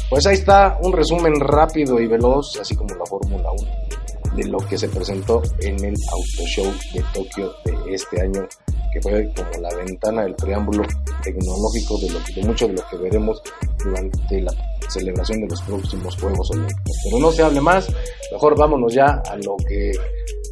pues 0.09 0.25
ahí 0.25 0.35
está 0.35 0.77
un 0.81 0.93
resumen 0.93 1.39
rápido 1.39 1.99
y 1.99 2.07
veloz, 2.07 2.59
así 2.59 2.75
como 2.75 2.95
la 2.95 3.05
Fórmula 3.05 3.49
1, 3.51 4.35
de 4.35 4.45
lo 4.47 4.57
que 4.59 4.77
se 4.77 4.89
presentó 4.89 5.41
en 5.59 5.83
el 5.83 5.95
Auto 6.11 6.47
Show 6.47 6.73
de 6.93 7.03
Tokio 7.13 7.53
de 7.65 7.93
este 7.93 8.21
año, 8.21 8.47
que 8.91 9.01
fue 9.01 9.31
como 9.35 9.61
la 9.61 9.75
ventana, 9.75 10.25
el 10.25 10.35
preámbulo 10.35 10.83
tecnológico 11.23 11.97
de, 11.99 12.09
lo, 12.09 12.19
de 12.19 12.43
mucho 12.43 12.67
de 12.67 12.73
lo 12.73 12.81
que 12.89 12.97
veremos 12.97 13.41
durante 13.83 14.41
la 14.41 14.51
celebración 14.89 15.41
de 15.41 15.47
los 15.47 15.61
próximos 15.61 16.15
Juegos 16.17 16.51
Olímpicos. 16.51 16.97
Pero 17.05 17.19
no 17.19 17.31
se 17.31 17.43
hable 17.43 17.61
más, 17.61 17.87
mejor 18.31 18.57
vámonos 18.57 18.93
ya 18.93 19.21
a 19.29 19.37
lo 19.37 19.55
que 19.67 19.91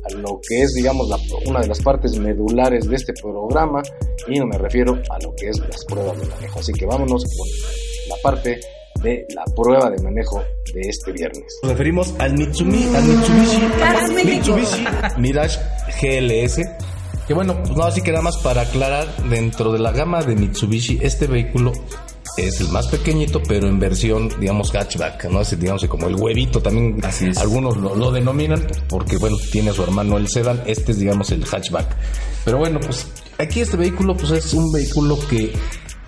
a 0.06 0.14
lo 0.16 0.40
que 0.48 0.62
es, 0.62 0.74
digamos, 0.74 1.10
la, 1.10 1.18
una 1.46 1.62
de 1.62 1.68
las 1.68 1.82
partes 1.82 2.18
medulares 2.18 2.88
de 2.88 2.96
este 2.96 3.14
programa 3.14 3.82
y 4.28 4.40
no 4.40 4.46
me 4.46 4.58
refiero 4.58 4.94
a 5.10 5.20
lo 5.24 5.34
que 5.36 5.50
es 5.50 5.60
las 5.60 5.86
pruebas 5.86 6.20
de 6.20 6.28
manejo. 6.28 6.60
Así 6.60 6.72
que 6.74 6.86
vámonos 6.86 7.24
con 7.24 7.48
la 8.10 8.16
parte 8.22 8.60
de 9.02 9.26
la 9.34 9.44
prueba 9.56 9.90
de 9.90 10.02
manejo 10.02 10.44
de 10.74 10.82
este 10.82 11.12
viernes. 11.12 11.60
Nos 11.64 11.72
referimos 11.72 12.14
al, 12.20 12.34
Mitsumi, 12.34 12.84
al 12.96 13.04
Mitsubishi, 13.04 14.26
Mitsubishi 14.26 14.86
Mirage 15.18 15.60
GLS. 16.02 16.62
Que 17.28 17.34
bueno, 17.34 17.62
pues 17.62 17.78
no, 17.78 17.84
así 17.84 18.02
que 18.02 18.12
nada 18.12 18.24
más 18.24 18.38
para 18.38 18.62
aclarar, 18.62 19.08
dentro 19.30 19.72
de 19.72 19.80
la 19.80 19.92
gama 19.92 20.24
de 20.24 20.36
Mitsubishi, 20.36 21.00
este 21.02 21.28
vehículo 21.28 21.72
es 22.48 22.62
el 22.62 22.70
más 22.70 22.88
pequeñito, 22.88 23.42
pero 23.48 23.68
en 23.68 23.80
versión, 23.80 24.30
digamos, 24.40 24.72
hatchback, 24.72 25.26
¿no? 25.26 25.42
Es, 25.42 25.60
digamos, 25.60 25.86
como 25.86 26.08
el 26.08 26.16
huevito 26.16 26.62
también. 26.62 27.02
Algunos 27.38 27.78
lo, 27.78 27.96
lo, 27.96 28.12
denominan 28.12 28.66
porque, 28.88 29.18
bueno, 29.18 29.38
tiene 29.52 29.72
a 29.72 29.74
su 29.74 29.84
hermano 29.84 30.18
el 30.18 30.28
sedan. 30.28 30.62
Este 30.66 30.92
es, 30.92 31.00
digamos, 31.00 31.32
el 31.32 31.46
hatchback. 31.46 31.96
Pero 32.46 32.58
bueno, 32.58 32.80
pues 32.80 33.08
aquí 33.38 33.62
este 33.62 33.78
vehículo, 33.78 34.16
pues 34.16 34.32
es 34.32 34.54
un 34.54 34.72
vehículo 34.72 35.18
que 35.30 35.54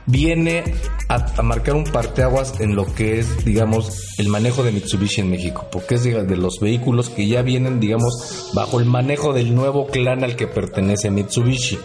viene 0.06 0.64
a, 1.08 1.42
marcar 1.42 1.76
un 1.76 1.84
parteaguas 1.84 2.60
en 2.60 2.76
lo 2.76 2.86
que 2.94 3.20
es, 3.20 3.46
digamos, 3.46 4.16
el 4.18 4.28
manejo 4.28 4.64
de 4.64 4.72
Mitsubishi 4.72 5.22
en 5.22 5.30
México, 5.30 5.68
porque 5.72 5.96
es 5.96 6.04
de 6.04 6.38
los 6.38 6.60
vehículos 6.60 7.10
que 7.10 7.28
ya 7.28 7.42
vienen, 7.42 7.80
digamos, 7.80 8.52
bajo 8.54 8.80
el 8.80 8.86
manejo 8.86 9.34
del 9.34 9.56
nuevo 9.56 9.88
clan 9.88 10.24
al 10.24 10.36
que 10.36 10.48
pertenece 10.48 11.12
Mitsubishi. 11.12 11.80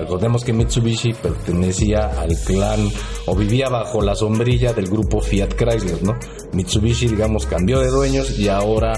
Recordemos 0.00 0.44
que 0.44 0.54
Mitsubishi 0.54 1.12
pertenecía 1.12 2.06
al 2.18 2.34
clan 2.38 2.88
o 3.26 3.36
vivía 3.36 3.68
bajo 3.68 4.00
la 4.00 4.14
sombrilla 4.14 4.72
del 4.72 4.86
grupo 4.86 5.20
Fiat 5.20 5.54
Chrysler, 5.54 6.02
¿no? 6.02 6.18
Mitsubishi, 6.54 7.06
digamos, 7.06 7.44
cambió 7.44 7.80
de 7.80 7.88
dueños 7.88 8.38
y 8.38 8.48
ahora 8.48 8.94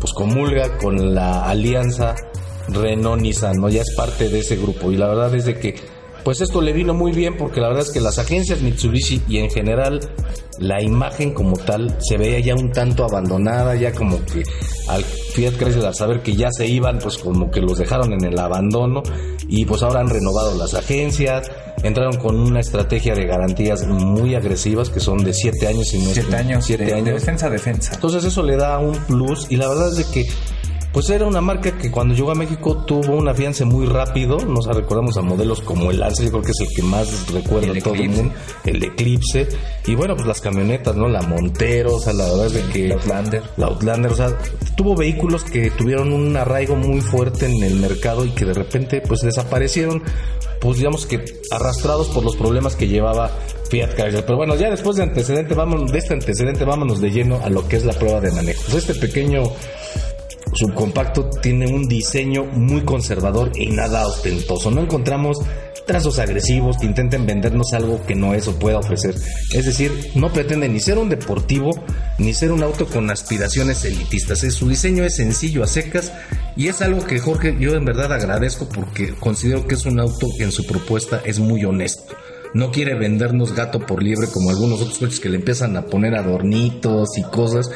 pues 0.00 0.12
comulga 0.12 0.76
con 0.78 1.14
la 1.14 1.48
alianza 1.48 2.16
Renault-Nissan, 2.68 3.58
¿no? 3.60 3.68
Ya 3.68 3.82
es 3.82 3.94
parte 3.94 4.28
de 4.28 4.40
ese 4.40 4.56
grupo 4.56 4.90
y 4.90 4.96
la 4.96 5.06
verdad 5.06 5.32
es 5.36 5.44
de 5.44 5.56
que 5.56 5.76
pues 6.24 6.40
esto 6.40 6.60
le 6.60 6.72
vino 6.72 6.94
muy 6.94 7.12
bien 7.12 7.36
porque 7.36 7.60
la 7.60 7.68
verdad 7.68 7.86
es 7.86 7.92
que 7.92 8.00
las 8.00 8.18
agencias 8.18 8.60
Mitsubishi 8.60 9.22
y 9.28 9.38
en 9.38 9.50
general 9.50 10.00
la 10.58 10.82
imagen 10.82 11.32
como 11.32 11.56
tal 11.56 11.96
se 12.00 12.18
veía 12.18 12.40
ya 12.40 12.54
un 12.54 12.72
tanto 12.72 13.04
abandonada, 13.04 13.76
ya 13.76 13.92
como 13.92 14.18
que 14.26 14.42
al 14.88 15.04
Fiat 15.04 15.54
Chrysler 15.56 15.86
al 15.86 15.94
saber 15.94 16.22
que 16.22 16.34
ya 16.34 16.48
se 16.50 16.66
iban, 16.66 16.98
pues 16.98 17.18
como 17.18 17.50
que 17.52 17.60
los 17.60 17.78
dejaron 17.78 18.12
en 18.12 18.24
el 18.24 18.38
abandono 18.38 19.02
y 19.50 19.64
pues 19.64 19.82
ahora 19.82 20.00
han 20.00 20.08
renovado 20.08 20.56
las 20.56 20.74
agencias, 20.74 21.50
entraron 21.82 22.16
con 22.18 22.38
una 22.38 22.60
estrategia 22.60 23.14
de 23.14 23.26
garantías 23.26 23.84
muy 23.86 24.36
agresivas 24.36 24.90
que 24.90 25.00
son 25.00 25.24
de 25.24 25.34
7 25.34 25.66
años 25.66 25.92
y 25.92 25.98
no 25.98 26.10
7 26.12 26.36
años, 26.36 26.64
siete 26.64 26.94
años. 26.94 27.14
defensa 27.14 27.50
defensa. 27.50 27.94
Entonces 27.94 28.22
eso 28.24 28.44
le 28.44 28.56
da 28.56 28.78
un 28.78 28.94
plus 29.06 29.46
y 29.50 29.56
la 29.56 29.68
verdad 29.68 29.88
es 29.88 29.96
de 29.96 30.04
que 30.04 30.30
pues 30.92 31.08
era 31.10 31.24
una 31.24 31.40
marca 31.40 31.76
que 31.78 31.90
cuando 31.90 32.14
llegó 32.14 32.32
a 32.32 32.34
México 32.34 32.84
tuvo 32.84 33.16
un 33.16 33.28
afiance 33.28 33.64
muy 33.64 33.86
rápido. 33.86 34.38
Nos 34.38 34.66
recordamos 34.66 35.16
a 35.16 35.22
modelos 35.22 35.60
como 35.60 35.90
el 35.90 36.02
Alce, 36.02 36.24
yo 36.24 36.30
creo 36.30 36.42
que 36.42 36.50
es 36.50 36.60
el 36.60 36.68
que 36.74 36.82
más 36.82 37.32
recuerda 37.32 37.72
todo 37.80 37.94
el 37.94 38.08
mundo, 38.08 38.34
el 38.64 38.82
Eclipse. 38.82 39.48
Y 39.86 39.94
bueno, 39.94 40.16
pues 40.16 40.26
las 40.26 40.40
camionetas, 40.40 40.96
¿no? 40.96 41.08
La 41.08 41.22
Montero, 41.22 41.94
o 41.96 42.00
sea, 42.00 42.12
la 42.12 42.24
verdad 42.24 42.46
es 42.46 42.54
de 42.54 42.62
que. 42.72 42.88
La 42.88 42.94
Outlander. 42.96 43.42
La 43.56 43.66
Outlander, 43.66 44.12
o 44.12 44.16
sea, 44.16 44.36
tuvo 44.76 44.96
vehículos 44.96 45.44
que 45.44 45.70
tuvieron 45.70 46.12
un 46.12 46.36
arraigo 46.36 46.74
muy 46.74 47.00
fuerte 47.00 47.46
en 47.46 47.62
el 47.62 47.76
mercado 47.76 48.24
y 48.24 48.30
que 48.30 48.44
de 48.44 48.54
repente, 48.54 49.00
pues 49.00 49.20
desaparecieron, 49.20 50.02
pues 50.60 50.78
digamos 50.78 51.06
que 51.06 51.24
arrastrados 51.52 52.08
por 52.08 52.24
los 52.24 52.36
problemas 52.36 52.74
que 52.74 52.88
llevaba 52.88 53.30
Fiat 53.70 53.94
Chrysler. 53.94 54.24
Pero 54.24 54.36
bueno, 54.36 54.56
ya 54.56 54.70
después 54.70 54.96
de 54.96 55.04
antecedente, 55.04 55.54
vámonos, 55.54 55.92
de 55.92 55.98
este 55.98 56.14
antecedente, 56.14 56.64
vámonos 56.64 57.00
de 57.00 57.10
lleno 57.10 57.40
a 57.42 57.48
lo 57.48 57.66
que 57.68 57.76
es 57.76 57.84
la 57.84 57.92
prueba 57.92 58.20
de 58.20 58.32
manejo. 58.32 58.62
Pues 58.68 58.88
este 58.88 58.94
pequeño 58.94 59.44
subcompacto 60.52 61.30
tiene 61.42 61.66
un 61.66 61.88
diseño 61.88 62.44
muy 62.44 62.82
conservador 62.82 63.52
y 63.54 63.68
nada 63.68 64.06
ostentoso. 64.06 64.70
No 64.70 64.82
encontramos 64.82 65.38
trazos 65.86 66.18
agresivos 66.18 66.76
que 66.78 66.86
intenten 66.86 67.26
vendernos 67.26 67.72
algo 67.72 68.04
que 68.06 68.14
no 68.14 68.34
es 68.34 68.46
o 68.48 68.58
pueda 68.58 68.78
ofrecer. 68.78 69.14
Es 69.52 69.66
decir, 69.66 69.92
no 70.14 70.32
pretende 70.32 70.68
ni 70.68 70.80
ser 70.80 70.98
un 70.98 71.08
deportivo 71.08 71.70
ni 72.18 72.34
ser 72.34 72.52
un 72.52 72.62
auto 72.62 72.86
con 72.86 73.10
aspiraciones 73.10 73.84
elitistas. 73.84 74.40
Su 74.40 74.68
diseño 74.68 75.04
es 75.04 75.16
sencillo 75.16 75.64
a 75.64 75.66
secas 75.66 76.12
y 76.56 76.68
es 76.68 76.82
algo 76.82 77.04
que 77.04 77.18
Jorge 77.18 77.56
yo 77.58 77.74
en 77.74 77.84
verdad 77.84 78.12
agradezco 78.12 78.68
porque 78.68 79.14
considero 79.14 79.66
que 79.66 79.74
es 79.74 79.86
un 79.86 80.00
auto 80.00 80.28
que 80.36 80.44
en 80.44 80.52
su 80.52 80.66
propuesta 80.66 81.20
es 81.24 81.38
muy 81.38 81.64
honesto 81.64 82.14
no 82.52 82.72
quiere 82.72 82.94
vendernos 82.94 83.54
gato 83.54 83.80
por 83.80 84.02
liebre 84.02 84.26
como 84.32 84.50
algunos 84.50 84.80
otros 84.80 84.98
coches 84.98 85.20
que 85.20 85.28
le 85.28 85.36
empiezan 85.36 85.76
a 85.76 85.86
poner 85.86 86.14
adornitos 86.16 87.16
y 87.16 87.22
cosas 87.22 87.70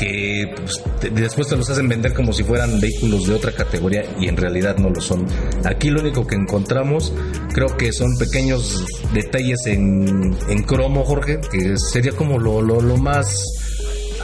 que 0.00 0.50
pues, 0.56 0.82
después 1.12 1.48
te 1.48 1.56
los 1.56 1.68
hacen 1.68 1.86
vender 1.86 2.14
como 2.14 2.32
si 2.32 2.42
fueran 2.42 2.80
vehículos 2.80 3.26
de 3.26 3.34
otra 3.34 3.52
categoría 3.52 4.02
y 4.18 4.28
en 4.28 4.36
realidad 4.38 4.78
no 4.78 4.88
lo 4.88 5.00
son. 5.00 5.26
Aquí 5.64 5.90
lo 5.90 6.00
único 6.00 6.26
que 6.26 6.36
encontramos 6.36 7.12
creo 7.52 7.76
que 7.76 7.92
son 7.92 8.16
pequeños 8.16 8.86
detalles 9.12 9.66
en, 9.66 10.34
en 10.48 10.62
cromo, 10.62 11.04
Jorge, 11.04 11.38
que 11.52 11.74
sería 11.76 12.12
como 12.12 12.38
lo, 12.38 12.62
lo, 12.62 12.80
lo 12.80 12.96
más 12.96 13.44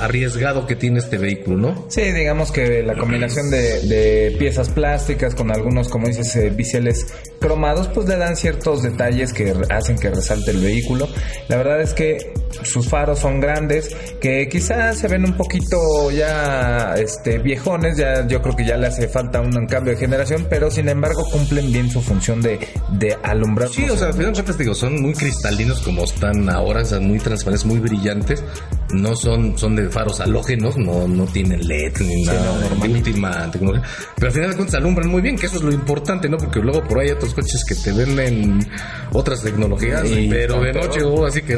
arriesgado 0.00 0.66
que 0.66 0.76
tiene 0.76 0.98
este 0.98 1.18
vehículo, 1.18 1.56
¿no? 1.56 1.86
Sí, 1.88 2.02
digamos 2.12 2.52
que 2.52 2.82
la 2.82 2.96
combinación 2.96 3.50
de, 3.50 4.34
piezas 4.38 4.68
plásticas 4.70 5.34
con 5.34 5.50
algunos, 5.50 5.88
como 5.88 6.06
dices, 6.06 6.34
eh, 6.36 6.50
biseles 6.50 7.06
cromados, 7.40 7.88
pues 7.88 8.08
le 8.08 8.16
dan 8.16 8.36
ciertos 8.36 8.82
detalles 8.82 9.32
que 9.32 9.54
hacen 9.70 9.98
que 9.98 10.10
resalte 10.10 10.50
el 10.50 10.60
vehículo. 10.60 11.08
La 11.48 11.56
verdad 11.56 11.80
es 11.80 11.92
que 11.92 12.32
sus 12.62 12.88
faros 12.88 13.18
son 13.18 13.40
grandes, 13.40 13.94
que 14.20 14.48
quizás 14.48 14.98
se 14.98 15.08
ven 15.08 15.24
un 15.24 15.36
poquito 15.36 16.10
ya 16.10 16.94
este, 16.96 17.38
viejones, 17.38 17.96
ya 17.96 18.26
yo 18.26 18.42
creo 18.42 18.56
que 18.56 18.64
ya 18.64 18.76
le 18.76 18.86
hace 18.86 19.08
falta 19.08 19.40
un, 19.40 19.66
cambio 19.66 19.94
de 19.94 19.98
generación, 19.98 20.46
pero 20.48 20.70
sin 20.70 20.88
embargo 20.88 21.24
cumplen 21.30 21.72
bien 21.72 21.90
su 21.90 22.00
función 22.00 22.40
de, 22.40 22.58
de 22.92 23.16
alumbrar. 23.22 23.68
Sí, 23.68 23.88
o 23.88 23.96
sea, 23.96 24.08
al 24.08 24.14
final 24.14 24.34
son 24.74 25.00
muy 25.00 25.12
cristalinos 25.12 25.80
como 25.80 26.04
están 26.04 26.48
ahora, 26.48 26.82
o 26.82 27.00
muy 27.00 27.18
transparentes, 27.18 27.66
muy 27.66 27.78
brillantes, 27.78 28.42
no 28.92 29.16
son, 29.16 29.58
son 29.58 29.76
de 29.76 29.88
faros 29.88 30.20
halógenos, 30.20 30.76
no, 30.76 31.08
no 31.08 31.24
tienen 31.26 31.66
LED 31.66 31.92
ni 32.00 32.22
nada 32.24 32.58
de 32.58 32.88
última 32.88 33.50
tecnología. 33.50 33.88
Pero 34.14 34.26
al 34.28 34.32
final 34.32 34.50
de 34.50 34.56
cuentas 34.56 34.74
alumbran 34.76 35.10
muy 35.10 35.22
bien, 35.22 35.36
que 35.36 35.46
eso 35.46 35.56
es 35.56 35.62
lo 35.62 35.72
importante, 35.72 36.28
¿no? 36.28 36.38
Porque 36.38 36.60
luego 36.60 36.82
por 36.84 37.00
ahí 37.00 37.08
hay 37.08 37.14
otros 37.14 37.34
coches 37.34 37.64
que 37.64 37.74
te 37.74 37.92
venden 37.92 38.58
otras 39.12 39.42
tecnologías, 39.42 40.02
pero 40.30 40.60
de 40.60 40.72
noche, 40.72 41.02
oh, 41.02 41.26
así 41.26 41.42
que 41.42 41.56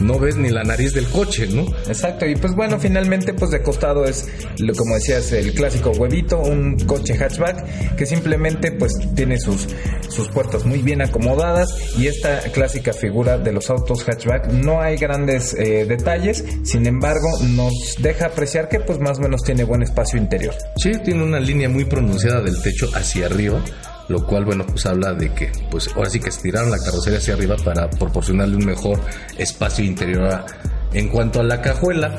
no, 0.00 0.18
ves 0.18 0.36
ni 0.36 0.50
la 0.50 0.64
nariz 0.64 0.92
del 0.94 1.06
coche, 1.08 1.46
¿no? 1.48 1.66
Exacto, 1.86 2.26
y 2.26 2.36
pues 2.36 2.54
bueno, 2.54 2.78
finalmente 2.78 3.34
pues 3.34 3.50
de 3.50 3.62
costado 3.62 4.04
es, 4.04 4.28
como 4.76 4.94
decías, 4.94 5.32
el 5.32 5.54
clásico 5.54 5.90
huevito, 5.90 6.38
un 6.38 6.76
coche 6.86 7.14
hatchback 7.14 7.96
que 7.96 8.06
simplemente 8.06 8.72
pues 8.72 8.92
tiene 9.14 9.38
sus, 9.38 9.68
sus 10.08 10.28
puertas 10.28 10.64
muy 10.64 10.82
bien 10.82 11.02
acomodadas 11.02 11.74
y 11.98 12.06
esta 12.06 12.40
clásica 12.52 12.92
figura 12.92 13.38
de 13.38 13.52
los 13.52 13.70
autos 13.70 14.04
hatchback 14.04 14.52
no 14.52 14.80
hay 14.80 14.96
grandes 14.96 15.54
eh, 15.54 15.84
detalles, 15.86 16.44
sin 16.62 16.86
embargo 16.86 17.28
nos 17.48 17.96
deja 17.98 18.26
apreciar 18.26 18.68
que 18.68 18.80
pues 18.80 18.98
más 19.00 19.18
o 19.18 19.22
menos 19.22 19.42
tiene 19.42 19.64
buen 19.64 19.82
espacio 19.82 20.18
interior. 20.18 20.54
Sí, 20.76 20.92
tiene 21.04 21.22
una 21.22 21.40
línea 21.40 21.68
muy 21.68 21.84
pronunciada 21.84 22.40
del 22.40 22.60
techo 22.62 22.88
hacia 22.94 23.26
arriba 23.26 23.60
lo 24.08 24.26
cual 24.26 24.44
bueno 24.44 24.66
pues 24.66 24.84
habla 24.86 25.14
de 25.14 25.32
que 25.32 25.50
pues 25.70 25.88
ahora 25.94 26.10
sí 26.10 26.20
que 26.20 26.28
estiraron 26.28 26.70
la 26.70 26.78
carrocería 26.78 27.18
hacia 27.18 27.34
arriba 27.34 27.56
para 27.64 27.88
proporcionarle 27.88 28.56
un 28.56 28.66
mejor 28.66 29.00
espacio 29.38 29.84
interior 29.84 30.44
en 30.92 31.08
cuanto 31.08 31.40
a 31.40 31.42
la 31.42 31.60
cajuela 31.62 32.14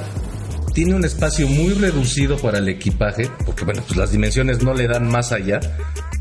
tiene 0.74 0.96
un 0.96 1.06
espacio 1.06 1.48
muy 1.48 1.74
reducido 1.74 2.38
para 2.38 2.58
el 2.58 2.68
equipaje 2.70 3.30
porque 3.46 3.66
bueno 3.66 3.84
pues 3.86 3.98
las 3.98 4.12
dimensiones 4.12 4.64
no 4.64 4.74
le 4.74 4.88
dan 4.88 5.08
más 5.08 5.32
allá 5.32 5.60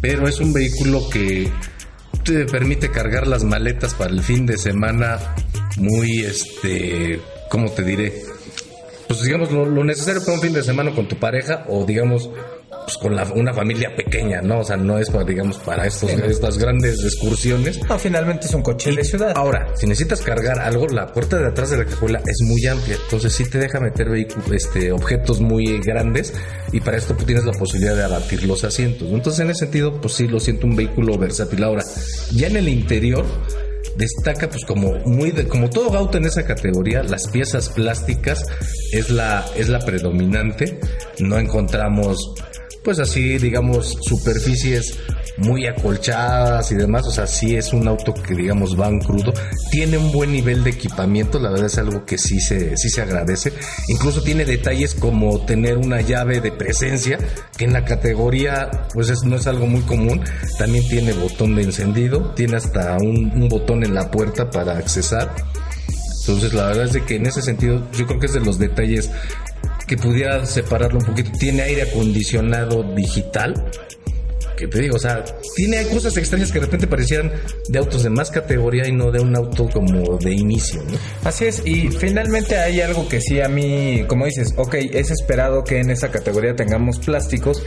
pero 0.01 0.29
es 0.29 0.39
un 0.39 0.53
vehículo 0.53 1.09
que 1.09 1.51
te 2.25 2.45
permite 2.47 2.91
cargar 2.91 3.27
las 3.27 3.45
maletas 3.45 3.95
para 3.95 4.11
el 4.11 4.23
fin 4.23 4.47
de 4.47 4.59
semana 4.59 5.19
muy 5.79 6.21
este 6.21 7.21
cómo 7.55 7.71
te 7.71 7.85
diré 7.85 8.13
pues 9.07 9.23
digamos, 9.23 9.53
lo, 9.53 9.85
necesario 9.85 10.21
para 10.23 10.35
un 10.35 10.41
fin 10.41 10.53
de 10.53 10.63
semana 10.63 10.93
con 10.93 11.07
tu 11.07 11.17
pareja 11.17 11.65
o 11.69 11.85
digamos, 11.85 12.31
pues 12.85 12.99
con 12.99 13.13
una 13.39 13.55
familia 13.55 13.95
pequeña, 13.95 14.41
¿no? 14.41 14.61
O 14.61 14.65
sea, 14.65 14.77
no 14.77 14.99
es 14.99 15.09
para, 15.11 15.25
digamos, 15.25 15.59
para 15.59 15.87
estos, 15.87 16.11
estas 16.11 16.59
grandes 16.59 17.05
excursiones. 17.05 17.81
No, 17.89 17.99
finalmente 17.99 18.47
es 18.47 18.55
un 18.55 18.63
coche 18.63 18.93
de 18.93 19.05
ciudad. 19.05 19.33
Ahora, 19.37 19.69
si 19.77 19.87
necesitas 19.87 20.21
cargar 20.21 20.59
algo, 20.59 20.89
la 20.89 21.13
puerta 21.13 21.39
de 21.39 21.47
atrás 21.47 21.71
de 21.71 21.79
la 21.79 21.85
cajuela 21.85 22.21
es 22.27 22.41
muy 22.43 22.67
amplia, 22.67 22.97
entonces 23.05 23.33
sí 23.33 23.49
te 23.49 23.59
deja 23.59 23.79
meter 23.79 24.09
este, 24.53 24.91
objetos 24.91 25.41
muy 25.41 25.79
grandes 25.81 26.35
y 26.73 26.81
para 26.81 26.97
esto 26.97 27.15
pues, 27.15 27.27
tienes 27.27 27.45
la 27.45 27.53
posibilidad 27.53 27.95
de 27.95 28.05
abatir 28.05 28.45
los 28.45 28.65
asientos. 28.65 29.09
Entonces, 29.11 29.41
en 29.41 29.51
ese 29.51 29.61
sentido, 29.61 30.01
pues 30.01 30.15
sí, 30.15 30.27
lo 30.27 30.41
siento 30.41 30.67
un 30.67 30.77
vehículo 30.77 31.17
versátil. 31.19 31.63
Ahora, 31.63 31.85
ya 32.33 32.49
en 32.49 32.57
el 32.57 32.69
interior, 32.69 33.25
destaca 33.97 34.49
pues 34.49 34.65
como 34.65 34.95
muy 35.07 35.31
de, 35.31 35.47
como 35.47 35.71
todo 35.71 35.97
auto 35.97 36.19
en 36.19 36.27
esa 36.27 36.45
categoría 36.45 37.03
las 37.03 37.29
piezas 37.29 37.69
plásticas 37.71 38.45
es 38.93 39.11
la 39.11 39.45
es 39.57 39.69
la 39.69 39.81
predominante. 39.81 40.79
No 41.19 41.39
encontramos 41.39 42.35
pues 42.83 42.99
así 42.99 43.39
digamos 43.39 43.97
superficies 44.03 44.99
muy 45.37 45.67
acolchadas 45.67 46.71
y 46.71 46.77
demás, 46.77 47.07
o 47.07 47.11
sea, 47.11 47.27
sí 47.27 47.57
es 47.57 47.73
un 47.73 47.89
auto 47.89 48.15
que 48.15 48.35
digamos 48.35 48.79
va 48.79 48.89
en 48.89 49.01
crudo, 49.01 49.33
tiene 49.71 49.99
un 49.99 50.13
buen 50.13 50.33
nivel 50.33 50.63
de 50.63 50.71
equipamiento, 50.71 51.39
la 51.39 51.51
verdad 51.51 51.67
es 51.67 51.79
algo 51.79 52.05
que 52.05 52.19
sí 52.19 52.41
se, 52.41 52.77
sí 52.77 52.89
se 52.89 53.03
agradece, 53.03 53.53
incluso 53.89 54.23
tiene 54.23 54.45
detalles 54.45 54.95
como 54.95 55.45
tener 55.45 55.77
una 55.77 56.01
llave 56.01 56.41
de 56.41 56.53
presencia, 56.53 57.19
que 57.57 57.65
en 57.65 57.73
la 57.73 57.85
categoría 57.85 58.71
pues 58.93 59.25
no 59.25 59.37
es 59.37 59.47
algo 59.47 59.67
muy 59.67 59.83
común, 59.83 60.23
también 60.59 60.87
tiene 60.89 61.13
botón 61.13 61.57
de 61.57 61.63
encendido, 61.63 62.33
tiene 62.35 62.57
hasta 62.57 62.97
un, 62.99 63.33
un 63.35 63.49
botón 63.49 63.85
en 63.85 63.95
la 63.95 64.11
puerta 64.11 64.51
para 64.51 64.77
accesar, 64.79 65.35
entonces 66.21 66.55
la 66.55 66.67
verdad 66.69 66.85
es 66.85 66.93
de 66.93 67.05
que 67.05 67.17
en 67.17 67.27
ese 67.27 67.43
sentido 67.43 67.87
yo 67.93 68.07
creo 68.07 68.19
que 68.19 68.27
es 68.27 68.33
de 68.33 68.41
los 68.41 68.59
detalles 68.59 69.11
que 69.87 69.97
pudiera 69.97 70.47
separarlo 70.47 70.99
un 70.99 71.05
poquito, 71.05 71.31
tiene 71.39 71.63
aire 71.63 71.83
acondicionado 71.83 72.83
digital, 72.95 73.55
que 74.57 74.69
te 74.69 74.81
digo, 74.81 74.97
o 74.97 74.99
sea, 74.99 75.25
tiene 75.55 75.87
cosas 75.87 76.17
extrañas 76.17 76.53
que 76.53 76.61
de 76.61 76.67
repente 76.67 76.87
parecieran 76.87 77.33
de 77.69 77.79
autos 77.79 78.03
de 78.03 78.11
más 78.11 78.31
categoría 78.31 78.87
y 78.87 78.93
no 78.93 79.11
de 79.11 79.21
un 79.21 79.35
auto 79.37 79.69
como 79.69 80.19
de 80.19 80.33
inicio, 80.33 80.83
¿no? 80.83 80.99
Así 81.25 81.47
es, 81.47 81.63
y 81.65 81.89
finalmente 81.89 82.57
hay 82.57 82.81
algo 82.81 83.09
que 83.09 83.21
sí 83.21 83.41
a 83.41 83.49
mí, 83.49 84.05
como 84.07 84.27
dices, 84.27 84.55
ok, 84.57 84.75
es 84.75 85.11
esperado 85.11 85.65
que 85.65 85.81
en 85.81 85.91
esa 85.91 86.11
categoría 86.11 86.55
tengamos 86.55 86.99
plásticos 86.99 87.63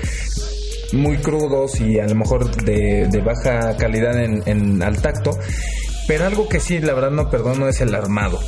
muy 0.94 1.18
crudos 1.18 1.80
y 1.82 2.00
a 2.00 2.08
lo 2.08 2.16
mejor 2.16 2.50
de, 2.64 3.22
baja 3.24 3.76
calidad 3.78 4.22
en, 4.22 4.44
en, 4.46 4.82
al 4.82 5.02
tacto, 5.02 5.38
pero 6.08 6.26
algo 6.26 6.48
que 6.48 6.60
sí, 6.60 6.80
la 6.80 6.94
verdad 6.94 7.12
no 7.12 7.30
perdono 7.30 7.68
es 7.68 7.82
el 7.82 7.94
armado. 7.94 8.40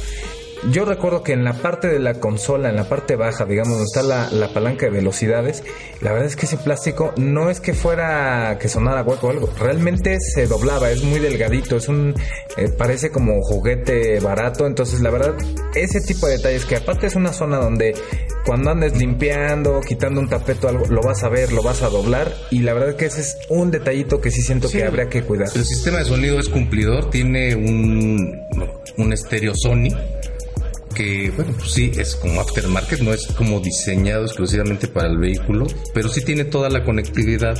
Yo 0.67 0.83
recuerdo 0.83 1.23
que 1.23 1.31
en 1.31 1.45
la 1.45 1.53
parte 1.53 1.87
de 1.87 1.99
la 1.99 2.15
consola, 2.15 2.69
en 2.69 2.75
la 2.75 2.83
parte 2.83 3.15
baja, 3.15 3.45
digamos, 3.45 3.77
donde 3.77 3.85
está 3.85 4.03
la, 4.03 4.49
palanca 4.53 4.87
de 4.87 4.91
velocidades, 4.91 5.63
la 6.01 6.11
verdad 6.11 6.27
es 6.27 6.35
que 6.35 6.47
ese 6.47 6.57
plástico 6.57 7.13
no 7.17 7.49
es 7.49 7.61
que 7.61 7.73
fuera 7.73 8.57
que 8.59 8.67
sonara 8.67 9.03
hueco 9.03 9.27
o 9.27 9.29
algo, 9.29 9.49
realmente 9.57 10.17
se 10.19 10.47
doblaba, 10.47 10.91
es 10.91 11.03
muy 11.03 11.19
delgadito, 11.19 11.77
es 11.77 11.87
un, 11.87 12.13
eh, 12.57 12.69
parece 12.77 13.09
como 13.09 13.41
juguete 13.41 14.19
barato, 14.19 14.65
entonces 14.65 14.99
la 14.99 15.11
verdad, 15.11 15.35
ese 15.75 16.01
tipo 16.01 16.27
de 16.27 16.37
detalles 16.37 16.65
que 16.65 16.75
aparte 16.75 17.07
es 17.07 17.15
una 17.15 17.31
zona 17.31 17.57
donde 17.57 17.95
cuando 18.45 18.71
andes 18.71 18.97
limpiando, 18.97 19.79
quitando 19.81 20.19
un 20.19 20.27
tapete 20.27 20.65
o 20.65 20.69
algo, 20.69 20.85
lo 20.87 21.01
vas 21.01 21.23
a 21.23 21.29
ver, 21.29 21.53
lo 21.53 21.63
vas 21.63 21.83
a 21.83 21.89
doblar 21.89 22.33
y 22.51 22.59
la 22.59 22.73
verdad 22.73 22.89
es 22.89 22.95
que 22.95 23.05
ese 23.05 23.21
es 23.21 23.37
un 23.49 23.71
detallito 23.71 24.19
que 24.19 24.31
sí 24.31 24.41
siento 24.41 24.69
que 24.69 24.83
habría 24.83 25.07
que 25.07 25.21
cuidar. 25.23 25.47
El 25.55 25.65
sistema 25.65 25.99
de 25.99 26.05
sonido 26.05 26.39
es 26.39 26.49
cumplidor, 26.49 27.09
tiene 27.09 27.55
un, 27.55 28.41
un 28.97 29.13
estéreo 29.13 29.53
Sony 29.55 29.89
que, 30.99 31.31
bueno, 31.33 31.53
pues 31.57 31.71
sí, 31.71 31.91
es 31.95 32.17
como 32.17 32.41
aftermarket, 32.41 32.99
no 32.99 33.13
es 33.13 33.25
como 33.27 33.61
diseñado 33.61 34.25
exclusivamente 34.25 34.89
para 34.89 35.07
el 35.07 35.17
vehículo, 35.17 35.65
pero 35.93 36.09
sí 36.09 36.21
tiene 36.25 36.43
toda 36.43 36.69
la 36.69 36.83
conectividad 36.83 37.55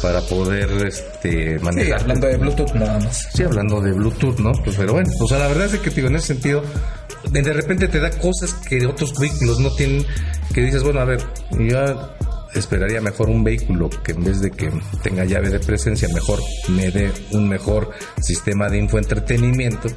para 0.00 0.20
poder 0.20 0.70
este, 0.86 1.58
manejar. 1.58 1.98
Sí, 1.98 2.04
hablando 2.04 2.26
de 2.28 2.36
Bluetooth 2.36 2.74
nada 2.74 3.00
más. 3.00 3.28
Sí, 3.34 3.42
hablando 3.42 3.80
de 3.80 3.92
Bluetooth, 3.92 4.38
¿no? 4.38 4.52
Pues, 4.62 4.76
pero 4.76 4.92
bueno, 4.92 5.10
o 5.20 5.26
sea, 5.26 5.38
la 5.38 5.48
verdad 5.48 5.74
es 5.74 5.80
que, 5.80 5.90
digo, 5.90 6.06
en 6.06 6.14
ese 6.14 6.28
sentido, 6.28 6.62
de 7.28 7.52
repente 7.52 7.88
te 7.88 7.98
da 7.98 8.10
cosas 8.10 8.54
que 8.54 8.86
otros 8.86 9.18
vehículos 9.18 9.58
no 9.58 9.74
tienen, 9.74 10.06
que 10.54 10.60
dices, 10.60 10.84
bueno, 10.84 11.00
a 11.00 11.06
ver, 11.06 11.20
ya 11.58 12.14
esperaría 12.58 13.00
mejor 13.00 13.28
un 13.28 13.44
vehículo 13.44 13.90
que 13.90 14.12
en 14.12 14.24
vez 14.24 14.40
de 14.40 14.50
que 14.50 14.70
tenga 15.02 15.24
llave 15.24 15.50
de 15.50 15.60
presencia, 15.60 16.08
mejor 16.12 16.40
me 16.68 16.90
dé 16.90 17.12
un 17.32 17.48
mejor 17.48 17.90
sistema 18.20 18.68
de 18.68 18.78
infoentretenimiento 18.78 19.88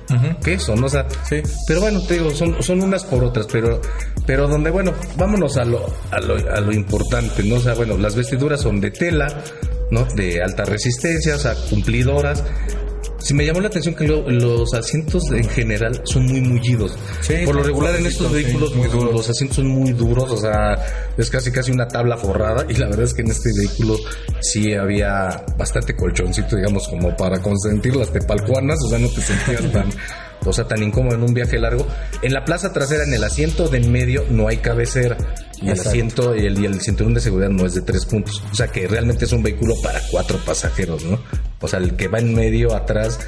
que 0.44 0.54
eso, 0.54 0.76
¿no? 0.76 0.88
O 0.88 0.90
sea, 0.90 1.08
sí. 1.28 1.42
pero 1.68 1.82
bueno, 1.82 2.02
te 2.02 2.16
digo, 2.16 2.32
son, 2.32 2.62
son 2.62 2.82
unas 2.82 3.04
por 3.04 3.24
otras, 3.24 3.48
pero, 3.52 3.82
pero 4.26 4.48
donde, 4.48 4.70
bueno, 4.70 4.94
vámonos 5.18 5.58
a 5.58 5.66
lo, 5.66 5.86
a 6.12 6.20
lo, 6.20 6.36
a 6.36 6.60
lo 6.60 6.72
importante, 6.72 7.44
¿no? 7.44 7.56
O 7.56 7.62
sea, 7.62 7.74
bueno, 7.76 7.98
las 7.98 8.16
vestiduras 8.16 8.62
son 8.62 8.80
de 8.82 8.92
tela, 8.92 9.44
¿no? 9.92 10.06
De 10.06 10.42
alta 10.42 10.66
resistencia, 10.66 11.36
o 11.36 11.40
sea, 11.40 11.56
cumplidoras. 11.70 12.44
Sí, 13.20 13.34
me 13.34 13.46
llamó 13.46 13.60
la 13.62 13.68
atención 13.68 13.94
que 13.96 14.08
lo- 14.08 14.30
los 14.30 14.74
asientos 14.74 15.24
en 15.32 15.48
general 15.50 16.02
son 16.06 16.26
muy 16.26 16.42
mullidos. 16.42 16.98
Sí, 17.22 17.36
Por 17.46 17.56
lo 17.56 17.64
regular 17.64 17.96
en 17.98 18.06
estos 18.06 18.32
vehículos 18.32 18.72
sí, 18.74 18.80
duros. 18.92 19.14
los 19.14 19.30
asientos 19.30 19.58
son 19.58 19.68
muy 19.68 19.92
duros, 19.92 20.32
o 20.32 20.38
sea, 20.38 20.78
es 21.18 21.30
casi 21.30 21.52
casi 21.52 21.72
una 21.72 21.88
tabla 21.88 22.18
forrada 22.18 22.66
y 22.70 22.74
la 22.76 22.88
verdad 22.88 23.04
es 23.06 23.14
que 23.14 23.22
en 23.22 23.32
este 23.32 23.50
vehículo 23.58 23.98
sí 24.42 24.74
había 24.74 25.44
bastante 25.58 25.96
colchoncito, 25.96 26.56
digamos, 26.56 26.88
como 26.88 27.16
para 27.18 27.42
consentir 27.42 27.96
las 27.96 28.12
tepalcuanas, 28.12 28.80
o 28.86 28.90
sea, 28.90 29.00
no 29.00 29.10
te 29.10 29.22
sentías 29.22 29.72
tan, 29.74 29.90
o 30.46 30.54
sea, 30.54 30.66
tan 30.68 30.82
incómodo 30.82 31.16
en 31.16 31.24
un 31.24 31.34
viaje 31.34 31.60
largo. 31.60 31.86
En 32.22 32.34
la 32.34 32.46
plaza 32.46 32.72
trasera, 32.72 33.04
en 33.04 33.14
el 33.14 33.24
asiento 33.24 33.68
de 33.68 33.80
en 33.80 33.92
medio, 33.92 34.24
no 34.30 34.48
hay 34.48 34.58
cabecera 34.58 35.18
y 35.62 35.66
el 35.66 35.70
Exacto. 35.72 35.90
asiento 35.90 36.36
y 36.36 36.46
el, 36.46 36.58
y 36.58 36.66
el 36.66 36.80
cinturón 36.80 37.14
de 37.14 37.20
seguridad 37.20 37.50
no 37.50 37.66
es 37.66 37.76
de 37.76 37.82
tres 37.82 38.06
puntos, 38.06 38.42
o 38.52 38.56
sea 38.56 38.68
que 38.70 38.88
realmente 38.88 39.26
es 39.26 39.32
un 39.34 39.44
vehículo 39.44 39.76
para 39.84 40.00
cuatro 40.10 40.38
pasajeros, 40.46 41.04
¿no? 41.04 41.20
O 41.62 41.68
sea, 41.68 41.80
el 41.80 41.96
que 41.96 42.08
va 42.08 42.20
en 42.20 42.34
medio 42.34 42.76
atrás 42.76 43.20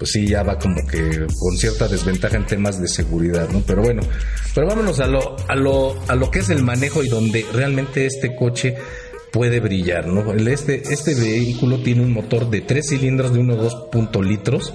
pues 0.00 0.12
sí, 0.12 0.26
ya 0.26 0.42
va 0.42 0.58
como 0.58 0.86
que 0.86 1.26
con 1.38 1.58
cierta 1.58 1.86
desventaja 1.86 2.38
en 2.38 2.46
temas 2.46 2.80
de 2.80 2.88
seguridad, 2.88 3.50
¿no? 3.50 3.60
Pero 3.66 3.82
bueno, 3.82 4.00
pero 4.54 4.66
vámonos 4.66 4.98
a 4.98 5.06
lo, 5.06 5.36
a 5.46 5.54
lo, 5.54 5.94
a 6.08 6.14
lo 6.14 6.30
que 6.30 6.38
es 6.38 6.48
el 6.48 6.62
manejo 6.62 7.04
y 7.04 7.08
donde 7.10 7.44
realmente 7.52 8.06
este 8.06 8.34
coche 8.34 8.76
puede 9.30 9.60
brillar, 9.60 10.06
¿no? 10.06 10.32
Este, 10.32 10.82
este 10.90 11.14
vehículo 11.14 11.82
tiene 11.82 12.00
un 12.00 12.14
motor 12.14 12.48
de 12.48 12.62
3 12.62 12.88
cilindros 12.88 13.34
de 13.34 13.40
1.2 13.40 13.90
punto 13.90 14.22
litros 14.22 14.72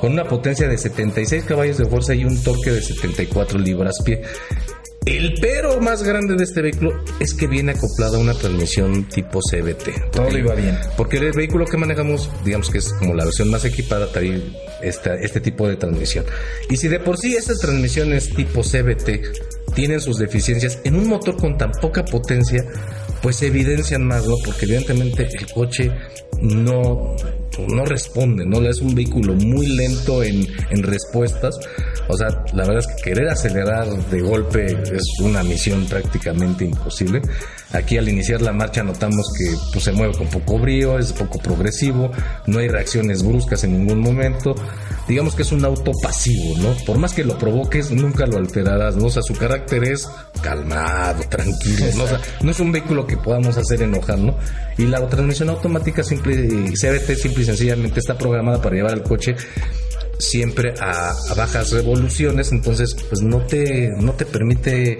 con 0.00 0.12
una 0.12 0.24
potencia 0.24 0.66
de 0.66 0.78
76 0.78 1.44
caballos 1.44 1.76
de 1.76 1.84
fuerza 1.84 2.14
y 2.14 2.24
un 2.24 2.42
torque 2.42 2.70
de 2.70 2.80
74 2.80 3.58
libras-pie. 3.58 4.22
El 5.06 5.34
pero 5.38 5.80
más 5.80 6.02
grande 6.02 6.34
de 6.34 6.44
este 6.44 6.62
vehículo 6.62 7.04
es 7.20 7.34
que 7.34 7.46
viene 7.46 7.72
acoplado 7.72 8.16
a 8.16 8.20
una 8.20 8.32
transmisión 8.32 9.04
tipo 9.04 9.40
CVT. 9.40 10.10
Todo 10.10 10.36
iba 10.36 10.54
bien. 10.54 10.78
Porque 10.96 11.18
el 11.18 11.32
vehículo 11.32 11.66
que 11.66 11.76
manejamos, 11.76 12.30
digamos 12.42 12.70
que 12.70 12.78
es 12.78 12.90
como 12.94 13.12
la 13.12 13.24
versión 13.24 13.50
más 13.50 13.66
equipada, 13.66 14.10
trae 14.10 14.40
esta, 14.82 15.14
este 15.14 15.40
tipo 15.40 15.68
de 15.68 15.76
transmisión. 15.76 16.24
Y 16.70 16.78
si 16.78 16.88
de 16.88 17.00
por 17.00 17.18
sí 17.18 17.36
estas 17.36 17.58
transmisiones 17.58 18.34
tipo 18.34 18.62
CVT 18.62 19.74
tienen 19.74 20.00
sus 20.00 20.18
deficiencias 20.18 20.78
en 20.84 20.96
un 20.96 21.06
motor 21.06 21.36
con 21.36 21.58
tan 21.58 21.72
poca 21.72 22.04
potencia, 22.04 22.64
pues 23.22 23.36
se 23.36 23.48
evidencian 23.48 24.06
más, 24.06 24.26
¿no? 24.26 24.36
Porque 24.42 24.64
evidentemente 24.64 25.28
el 25.38 25.52
coche 25.52 25.92
no, 26.40 27.14
no 27.68 27.84
responde, 27.84 28.44
¿no? 28.44 28.60
Es 28.62 28.80
un 28.80 28.94
vehículo 28.94 29.34
muy 29.34 29.66
lento 29.66 30.22
en, 30.22 30.46
en 30.70 30.82
respuestas. 30.82 31.58
O 32.08 32.16
sea, 32.16 32.28
la 32.52 32.64
verdad 32.66 32.78
es 32.78 32.86
que 32.86 33.10
querer 33.10 33.28
acelerar 33.28 33.88
de 33.88 34.20
golpe 34.20 34.66
es 34.66 35.02
una 35.20 35.42
misión 35.42 35.86
prácticamente 35.86 36.64
imposible. 36.64 37.22
Aquí 37.74 37.98
al 37.98 38.08
iniciar 38.08 38.40
la 38.40 38.52
marcha 38.52 38.84
notamos 38.84 39.32
que 39.36 39.52
pues, 39.72 39.84
se 39.84 39.92
mueve 39.92 40.14
con 40.16 40.28
poco 40.28 40.60
brío, 40.60 40.96
es 40.96 41.12
poco 41.12 41.40
progresivo, 41.40 42.08
no 42.46 42.60
hay 42.60 42.68
reacciones 42.68 43.24
bruscas 43.24 43.64
en 43.64 43.72
ningún 43.72 43.98
momento. 43.98 44.54
Digamos 45.08 45.34
que 45.34 45.42
es 45.42 45.50
un 45.50 45.64
auto 45.64 45.90
pasivo, 46.00 46.56
¿no? 46.58 46.72
Por 46.86 46.98
más 46.98 47.12
que 47.12 47.24
lo 47.24 47.36
provoques, 47.36 47.90
nunca 47.90 48.26
lo 48.26 48.38
alterarás, 48.38 48.94
¿no? 48.94 49.06
O 49.06 49.10
sea, 49.10 49.22
su 49.22 49.34
carácter 49.34 49.82
es 49.84 50.08
calmado, 50.40 51.24
tranquilo, 51.28 51.86
¿no? 51.96 52.04
O 52.04 52.06
sea, 52.06 52.20
no 52.42 52.50
es 52.52 52.60
un 52.60 52.70
vehículo 52.70 53.06
que 53.08 53.16
podamos 53.16 53.56
hacer 53.56 53.82
enojar, 53.82 54.18
¿no? 54.18 54.36
Y 54.78 54.86
la 54.86 55.04
transmisión 55.08 55.48
automática 55.48 56.04
simple, 56.04 56.70
CBT 56.70 57.16
simple 57.16 57.42
y 57.42 57.46
sencillamente 57.46 57.98
está 57.98 58.16
programada 58.16 58.62
para 58.62 58.76
llevar 58.76 58.92
el 58.92 59.02
coche 59.02 59.34
siempre 60.18 60.74
a, 60.80 61.10
a 61.10 61.34
bajas 61.34 61.72
revoluciones, 61.72 62.52
entonces 62.52 62.94
pues 63.08 63.20
no 63.20 63.40
te, 63.40 63.90
no 63.98 64.12
te 64.12 64.24
permite 64.24 64.98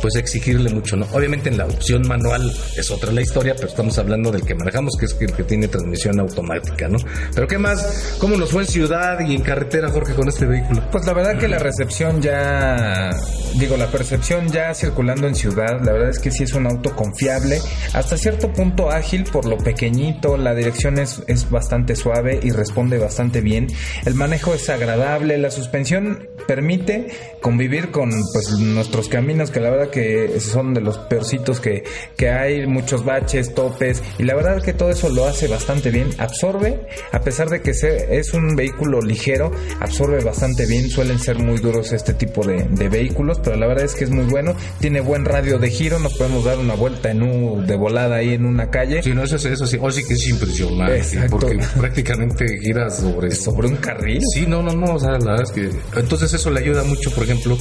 pues 0.00 0.16
exigirle 0.16 0.70
mucho, 0.70 0.96
¿no? 0.96 1.06
Obviamente 1.12 1.48
en 1.48 1.58
la 1.58 1.66
opción 1.66 2.06
manual 2.06 2.52
es 2.76 2.90
otra 2.90 3.12
la 3.12 3.22
historia, 3.22 3.54
pero 3.54 3.68
estamos 3.68 3.98
hablando 3.98 4.30
del 4.30 4.44
que 4.44 4.54
manejamos, 4.54 4.96
que 4.98 5.06
es 5.06 5.16
el 5.20 5.32
que 5.32 5.44
tiene 5.44 5.68
transmisión 5.68 6.18
automática, 6.20 6.88
¿no? 6.88 6.98
Pero 7.34 7.46
¿qué 7.46 7.58
más? 7.58 8.16
¿Cómo 8.18 8.36
nos 8.36 8.50
fue 8.50 8.62
en 8.62 8.68
ciudad 8.68 9.20
y 9.20 9.34
en 9.34 9.42
carretera, 9.42 9.90
Jorge, 9.90 10.14
con 10.14 10.28
este 10.28 10.46
vehículo? 10.46 10.82
Pues 10.90 11.06
la 11.06 11.12
verdad 11.12 11.38
que 11.38 11.48
la 11.48 11.58
recepción 11.58 12.20
ya, 12.20 13.10
digo, 13.58 13.76
la 13.76 13.86
percepción 13.88 14.48
ya 14.48 14.74
circulando 14.74 15.26
en 15.26 15.34
ciudad, 15.34 15.80
la 15.82 15.92
verdad 15.92 16.10
es 16.10 16.18
que 16.18 16.30
sí 16.30 16.44
es 16.44 16.54
un 16.54 16.66
auto 16.66 16.94
confiable, 16.94 17.60
hasta 17.92 18.16
cierto 18.16 18.52
punto 18.52 18.90
ágil 18.90 19.24
por 19.24 19.46
lo 19.46 19.58
pequeñito, 19.58 20.36
la 20.36 20.54
dirección 20.54 20.98
es, 20.98 21.22
es 21.26 21.50
bastante 21.50 21.96
suave 21.96 22.40
y 22.42 22.50
responde 22.50 22.98
bastante 22.98 23.40
bien, 23.40 23.68
el 24.04 24.14
manejo 24.14 24.54
es 24.54 24.68
agradable, 24.68 25.38
la 25.38 25.50
suspensión 25.50 26.28
permite 26.46 27.08
convivir 27.40 27.90
con 27.90 28.10
pues 28.32 28.50
nuestros 28.58 29.08
caminos 29.08 29.50
que 29.50 29.60
la 29.60 29.70
verdad 29.70 29.89
que 29.90 30.38
son 30.40 30.74
de 30.74 30.80
los 30.80 30.98
peorcitos 30.98 31.60
que, 31.60 31.84
que 32.16 32.28
hay, 32.30 32.66
muchos 32.66 33.04
baches, 33.04 33.54
topes 33.54 34.02
y 34.18 34.24
la 34.24 34.34
verdad 34.34 34.62
que 34.62 34.72
todo 34.72 34.90
eso 34.90 35.08
lo 35.08 35.26
hace 35.26 35.48
bastante 35.48 35.90
bien, 35.90 36.10
absorbe, 36.18 36.80
a 37.12 37.20
pesar 37.20 37.48
de 37.50 37.60
que 37.62 37.74
se- 37.74 38.18
es 38.18 38.32
un 38.34 38.54
vehículo 38.56 39.00
ligero, 39.00 39.50
absorbe 39.80 40.22
bastante 40.22 40.66
bien, 40.66 40.88
suelen 40.90 41.18
ser 41.18 41.38
muy 41.38 41.58
duros 41.58 41.92
este 41.92 42.14
tipo 42.14 42.46
de, 42.46 42.64
de 42.70 42.88
vehículos, 42.88 43.40
pero 43.42 43.56
la 43.56 43.66
verdad 43.66 43.84
es 43.84 43.94
que 43.94 44.04
es 44.04 44.10
muy 44.10 44.24
bueno, 44.24 44.54
tiene 44.80 45.00
buen 45.00 45.24
radio 45.24 45.58
de 45.58 45.70
giro, 45.70 45.98
nos 45.98 46.14
podemos 46.16 46.44
dar 46.44 46.58
una 46.58 46.74
vuelta 46.74 47.10
en 47.10 47.22
un, 47.22 47.66
de 47.66 47.76
volada 47.76 48.16
ahí 48.16 48.34
en 48.34 48.44
una 48.46 48.70
calle. 48.70 49.02
Sí, 49.02 49.12
no, 49.14 49.24
eso, 49.24 49.36
es- 49.36 49.44
eso 49.46 49.66
sí, 49.66 49.78
o 49.80 49.90
sí 49.90 50.04
que 50.06 50.14
es 50.14 50.28
impresionante, 50.28 50.98
Exacto. 50.98 51.38
porque 51.38 51.58
prácticamente 51.78 52.58
giras 52.60 52.98
sobre 52.98 53.30
Sobre 53.30 53.68
un 53.68 53.76
carril. 53.76 54.20
Sí, 54.34 54.44
no, 54.46 54.62
no, 54.62 54.72
no, 54.72 54.94
o 54.94 54.98
sea, 54.98 55.12
la 55.12 55.32
verdad 55.32 55.42
es 55.42 55.50
que 55.52 55.70
entonces 55.98 56.32
eso 56.34 56.50
le 56.50 56.60
ayuda 56.60 56.82
mucho, 56.84 57.10
por 57.12 57.24
ejemplo, 57.24 57.56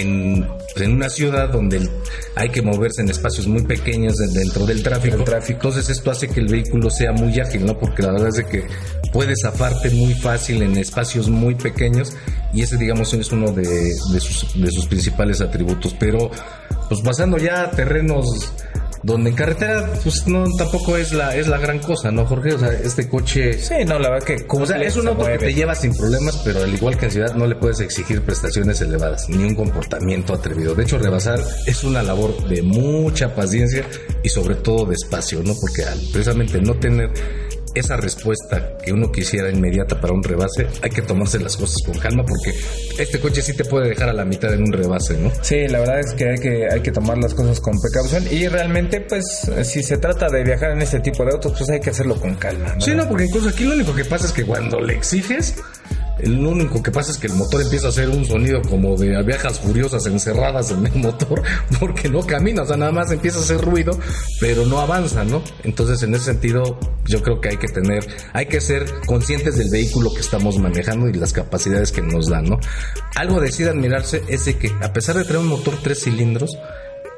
en, 0.00 0.46
en 0.76 0.92
una 0.92 1.08
ciudad 1.08 1.50
donde 1.50 1.88
hay 2.34 2.48
que 2.48 2.62
moverse 2.62 3.02
en 3.02 3.10
espacios 3.10 3.46
muy 3.46 3.62
pequeños 3.62 4.16
de- 4.16 4.28
dentro 4.28 4.66
del 4.66 4.82
tráfico. 4.82 5.16
El 5.16 5.24
tráfico. 5.24 5.68
Entonces 5.68 5.90
esto 5.90 6.10
hace 6.10 6.28
que 6.28 6.40
el 6.40 6.48
vehículo 6.48 6.90
sea 6.90 7.12
muy 7.12 7.38
ágil, 7.40 7.64
¿no? 7.66 7.78
Porque 7.78 8.02
la 8.02 8.12
verdad 8.12 8.28
es 8.28 8.44
que 8.46 8.64
puede 9.12 9.34
zafarte 9.40 9.90
muy 9.90 10.14
fácil 10.14 10.62
en 10.62 10.76
espacios 10.76 11.28
muy 11.28 11.54
pequeños 11.54 12.12
y 12.52 12.62
ese, 12.62 12.76
digamos, 12.76 13.12
es 13.14 13.30
uno 13.32 13.52
de, 13.52 13.62
de 13.62 14.20
sus, 14.20 14.60
de 14.60 14.70
sus 14.70 14.86
principales 14.86 15.40
atributos. 15.40 15.94
Pero, 15.98 16.30
pues 16.88 17.00
pasando 17.02 17.38
ya 17.38 17.62
a 17.64 17.70
terrenos 17.70 18.52
donde 19.02 19.30
en 19.30 19.36
carretera, 19.36 19.92
pues 20.02 20.26
no, 20.26 20.44
tampoco 20.56 20.96
es 20.96 21.12
la, 21.12 21.34
es 21.34 21.48
la 21.48 21.58
gran 21.58 21.78
cosa, 21.78 22.10
¿no, 22.10 22.26
Jorge? 22.26 22.54
O 22.54 22.58
sea, 22.58 22.72
este 22.72 23.08
coche... 23.08 23.54
Sí, 23.54 23.74
no, 23.86 23.98
la 23.98 24.10
verdad 24.10 24.26
que 24.26 24.46
O 24.48 24.66
sea, 24.66 24.80
es 24.82 24.96
un 24.96 25.02
se 25.02 25.08
auto 25.08 25.24
que 25.24 25.38
te 25.38 25.54
lleva 25.54 25.74
sin 25.74 25.94
problemas, 25.94 26.40
pero 26.44 26.62
al 26.62 26.74
igual 26.74 26.96
que 26.98 27.06
en 27.06 27.12
ciudad 27.12 27.34
no 27.34 27.46
le 27.46 27.56
puedes 27.56 27.80
exigir 27.80 28.22
prestaciones 28.22 28.80
elevadas, 28.80 29.28
ni 29.28 29.44
un 29.44 29.54
comportamiento 29.54 30.34
atrevido. 30.34 30.74
De 30.74 30.82
hecho, 30.82 30.98
rebasar 30.98 31.40
es 31.66 31.84
una 31.84 32.02
labor 32.02 32.46
de 32.48 32.62
mucha 32.62 33.34
paciencia 33.34 33.84
y 34.22 34.28
sobre 34.28 34.56
todo 34.56 34.86
de 34.86 34.94
espacio, 34.94 35.42
¿no? 35.42 35.54
Porque 35.58 35.84
al 35.84 35.98
precisamente 36.12 36.60
no 36.60 36.74
tener 36.74 37.10
esa 37.74 37.96
respuesta 37.96 38.76
que 38.82 38.92
uno 38.92 39.10
quisiera 39.12 39.50
inmediata 39.50 40.00
para 40.00 40.12
un 40.12 40.22
rebase, 40.22 40.66
hay 40.82 40.90
que 40.90 41.02
tomarse 41.02 41.38
las 41.38 41.56
cosas 41.56 41.76
con 41.84 41.98
calma 41.98 42.24
porque 42.24 42.58
este 42.98 43.20
coche 43.20 43.42
sí 43.42 43.54
te 43.54 43.64
puede 43.64 43.88
dejar 43.88 44.08
a 44.08 44.12
la 44.12 44.24
mitad 44.24 44.52
en 44.52 44.62
un 44.62 44.72
rebase, 44.72 45.16
¿no? 45.18 45.30
Sí, 45.42 45.68
la 45.68 45.80
verdad 45.80 46.00
es 46.00 46.14
que 46.14 46.28
hay 46.28 46.38
que 46.38 46.68
hay 46.70 46.80
que 46.80 46.92
tomar 46.92 47.18
las 47.18 47.34
cosas 47.34 47.60
con 47.60 47.78
precaución 47.80 48.24
y 48.30 48.48
realmente 48.48 49.00
pues 49.00 49.24
si 49.62 49.82
se 49.82 49.98
trata 49.98 50.28
de 50.28 50.44
viajar 50.44 50.72
en 50.72 50.82
este 50.82 51.00
tipo 51.00 51.24
de 51.24 51.32
autos 51.32 51.52
pues 51.56 51.70
hay 51.70 51.80
que 51.80 51.90
hacerlo 51.90 52.16
con 52.20 52.34
calma. 52.34 52.74
¿no? 52.74 52.80
Sí, 52.80 52.94
no, 52.94 53.08
porque 53.08 53.24
incluso 53.24 53.48
aquí 53.48 53.64
lo 53.64 53.74
único 53.74 53.94
que 53.94 54.04
pasa 54.04 54.26
es 54.26 54.32
que 54.32 54.44
cuando 54.44 54.80
le 54.80 54.94
exiges, 54.94 55.56
lo 56.26 56.50
único 56.50 56.82
que 56.82 56.90
pasa 56.90 57.10
es 57.10 57.18
que 57.18 57.26
el 57.26 57.34
motor 57.34 57.62
empieza 57.62 57.86
a 57.86 57.90
hacer 57.90 58.08
un 58.08 58.24
sonido 58.24 58.62
como 58.62 58.96
de 58.96 59.16
abejas 59.16 59.60
furiosas 59.60 60.06
encerradas 60.06 60.70
en 60.70 60.86
el 60.86 60.94
motor, 60.96 61.42
porque 61.80 62.08
no 62.08 62.20
camina, 62.20 62.62
o 62.62 62.66
sea, 62.66 62.76
nada 62.76 62.92
más 62.92 63.10
empieza 63.10 63.38
a 63.38 63.42
hacer 63.42 63.60
ruido, 63.60 63.98
pero 64.40 64.66
no 64.66 64.80
avanza, 64.80 65.24
¿no? 65.24 65.42
Entonces, 65.64 66.02
en 66.02 66.14
ese 66.14 66.26
sentido, 66.26 66.78
yo 67.06 67.22
creo 67.22 67.40
que 67.40 67.50
hay 67.50 67.56
que 67.56 67.68
tener, 67.68 68.06
hay 68.32 68.46
que 68.46 68.60
ser 68.60 68.86
conscientes 69.06 69.56
del 69.56 69.70
vehículo 69.70 70.12
que 70.12 70.20
estamos 70.20 70.58
manejando 70.58 71.08
y 71.08 71.12
las 71.14 71.32
capacidades 71.32 71.92
que 71.92 72.02
nos 72.02 72.28
dan, 72.28 72.44
¿no? 72.44 72.58
Algo 73.16 73.40
de 73.40 73.52
sí 73.52 73.64
de 73.64 73.70
admirarse 73.70 74.22
es 74.28 74.44
de 74.44 74.56
que, 74.56 74.72
a 74.82 74.92
pesar 74.92 75.16
de 75.16 75.24
tener 75.24 75.38
un 75.38 75.48
motor 75.48 75.74
tres 75.82 76.04
cilindros, 76.04 76.56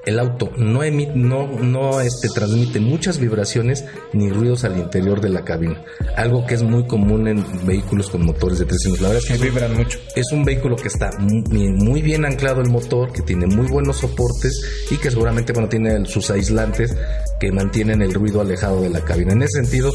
el 0.04 0.18
auto 0.18 0.50
no 0.56 0.82
emite, 0.82 1.12
no, 1.14 1.46
no 1.46 2.00
este, 2.00 2.28
transmite 2.28 2.80
muchas 2.80 3.18
vibraciones 3.18 3.84
ni 4.12 4.30
ruidos 4.30 4.64
al 4.64 4.76
interior 4.78 5.20
de 5.20 5.28
la 5.28 5.44
cabina. 5.44 5.84
Algo 6.16 6.44
que 6.46 6.54
es 6.54 6.62
muy 6.62 6.86
común 6.86 7.28
en 7.28 7.44
vehículos 7.66 8.10
con 8.10 8.24
motores 8.24 8.58
de 8.58 8.64
tres 8.64 8.80
cilindros. 8.82 9.02
La 9.02 9.08
verdad 9.14 9.30
es 9.30 9.38
que 9.38 9.44
vibran 9.44 9.74
mucho. 9.74 9.98
es 10.16 10.32
un 10.32 10.44
vehículo 10.44 10.76
que 10.76 10.88
está 10.88 11.10
muy, 11.18 11.68
muy 11.68 12.02
bien 12.02 12.24
anclado 12.24 12.60
el 12.60 12.70
motor, 12.70 13.12
que 13.12 13.22
tiene 13.22 13.46
muy 13.46 13.68
buenos 13.68 13.98
soportes 13.98 14.86
y 14.90 14.96
que 14.96 15.10
seguramente 15.10 15.52
bueno, 15.52 15.68
tiene 15.68 16.04
sus 16.06 16.30
aislantes 16.30 16.96
que 17.38 17.52
mantienen 17.52 18.02
el 18.02 18.12
ruido 18.12 18.40
alejado 18.40 18.82
de 18.82 18.90
la 18.90 19.00
cabina. 19.00 19.32
En 19.32 19.42
ese 19.42 19.62
sentido, 19.62 19.92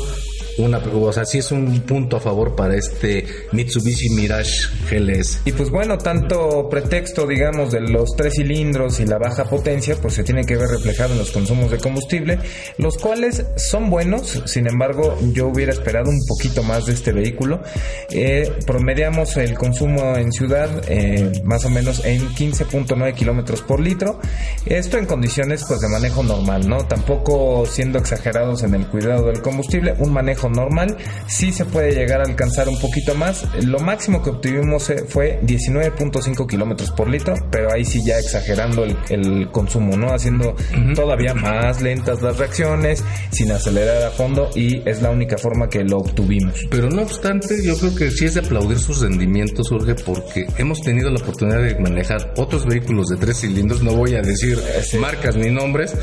una, 0.57 0.77
o 0.79 1.13
sea, 1.13 1.25
sí 1.25 1.39
es 1.39 1.51
un 1.51 1.79
punto 1.81 2.17
a 2.17 2.19
favor 2.19 2.55
para 2.55 2.75
este 2.75 3.25
Mitsubishi 3.51 4.09
Mirage 4.09 4.67
GLS. 4.89 5.41
Y 5.45 5.51
pues 5.51 5.69
bueno, 5.69 5.97
tanto 5.97 6.67
pretexto, 6.69 7.27
digamos, 7.27 7.71
de 7.71 7.81
los 7.81 8.15
tres 8.15 8.33
cilindros 8.35 8.99
y 8.99 9.05
la 9.05 9.17
baja 9.17 9.45
potencia, 9.45 9.95
pues 10.01 10.15
se 10.15 10.23
tiene 10.23 10.43
que 10.45 10.55
ver 10.55 10.67
reflejado 10.69 11.13
en 11.13 11.19
los 11.19 11.31
consumos 11.31 11.71
de 11.71 11.77
combustible, 11.77 12.39
los 12.77 12.97
cuales 12.97 13.45
son 13.55 13.89
buenos, 13.89 14.43
sin 14.45 14.67
embargo, 14.67 15.17
yo 15.33 15.47
hubiera 15.47 15.71
esperado 15.71 16.09
un 16.09 16.19
poquito 16.27 16.63
más 16.63 16.85
de 16.85 16.93
este 16.93 17.11
vehículo. 17.11 17.61
Eh, 18.09 18.51
promediamos 18.65 19.37
el 19.37 19.55
consumo 19.55 20.15
en 20.15 20.31
ciudad 20.31 20.69
eh, 20.87 21.41
más 21.43 21.65
o 21.65 21.69
menos 21.69 22.03
en 22.05 22.27
15.9 22.29 23.13
kilómetros 23.13 23.61
por 23.61 23.79
litro. 23.79 24.19
Esto 24.65 24.97
en 24.97 25.05
condiciones 25.05 25.65
pues 25.67 25.81
de 25.81 25.89
manejo 25.89 26.23
normal, 26.23 26.67
¿no? 26.67 26.85
Tampoco 26.85 27.65
siendo 27.65 27.99
exagerados 27.99 28.63
en 28.63 28.73
el 28.73 28.87
cuidado 28.87 29.27
del 29.27 29.41
combustible, 29.41 29.95
un 29.99 30.13
manejo 30.13 30.46
normal. 30.49 30.97
Sí 31.27 31.51
se 31.51 31.65
puede 31.65 31.91
llegar 31.91 32.21
a 32.21 32.23
alcanzar 32.23 32.69
un 32.69 32.79
poquito 32.79 33.15
más. 33.15 33.45
Lo 33.63 33.79
máximo 33.79 34.21
que 34.21 34.29
obtuvimos 34.31 34.89
eh, 34.89 35.05
fue 35.07 35.39
19.5 35.41 36.47
kilómetros 36.47 36.91
por 36.91 37.09
litro, 37.09 37.35
pero 37.51 37.71
ahí 37.73 37.85
sí 37.85 38.03
ya 38.03 38.19
exagerando 38.19 38.83
el, 38.83 39.49
consumo, 39.51 39.95
¿no? 39.97 40.13
Haciendo 40.13 40.55
todavía 40.95 41.33
más 41.33 41.81
lentas 41.81 42.21
las 42.21 42.37
reacciones, 42.37 43.03
sin 43.31 43.51
acelerar 43.51 44.03
a 44.03 44.11
fondo 44.11 44.49
y 44.55 44.87
es 44.87 45.01
la 45.01 45.09
única 45.09 45.37
forma 45.37 45.69
que 45.69 45.83
lo 45.83 45.97
obtuvimos. 45.97 46.67
Pero 46.69 46.89
no 46.89 47.01
obstante, 47.01 47.63
yo 47.63 47.77
creo 47.77 47.95
que 47.95 48.11
sí 48.11 48.25
es 48.25 48.35
de 48.35 48.41
aplaudir 48.41 48.79
sus 48.79 49.01
rendimientos, 49.01 49.69
Jorge, 49.69 49.95
porque 49.95 50.45
hemos 50.57 50.81
tenido 50.81 51.09
la 51.09 51.19
oportunidad 51.19 51.61
de 51.61 51.79
manejar 51.79 52.33
otros 52.37 52.65
vehículos 52.65 53.07
de 53.07 53.17
tres 53.17 53.41
cilindros, 53.41 53.83
no 53.83 53.95
voy 53.95 54.15
a 54.15 54.21
decir 54.21 54.59
eh, 54.59 54.97
marcas 54.99 55.35
ni 55.35 55.49
nombres, 55.51 55.95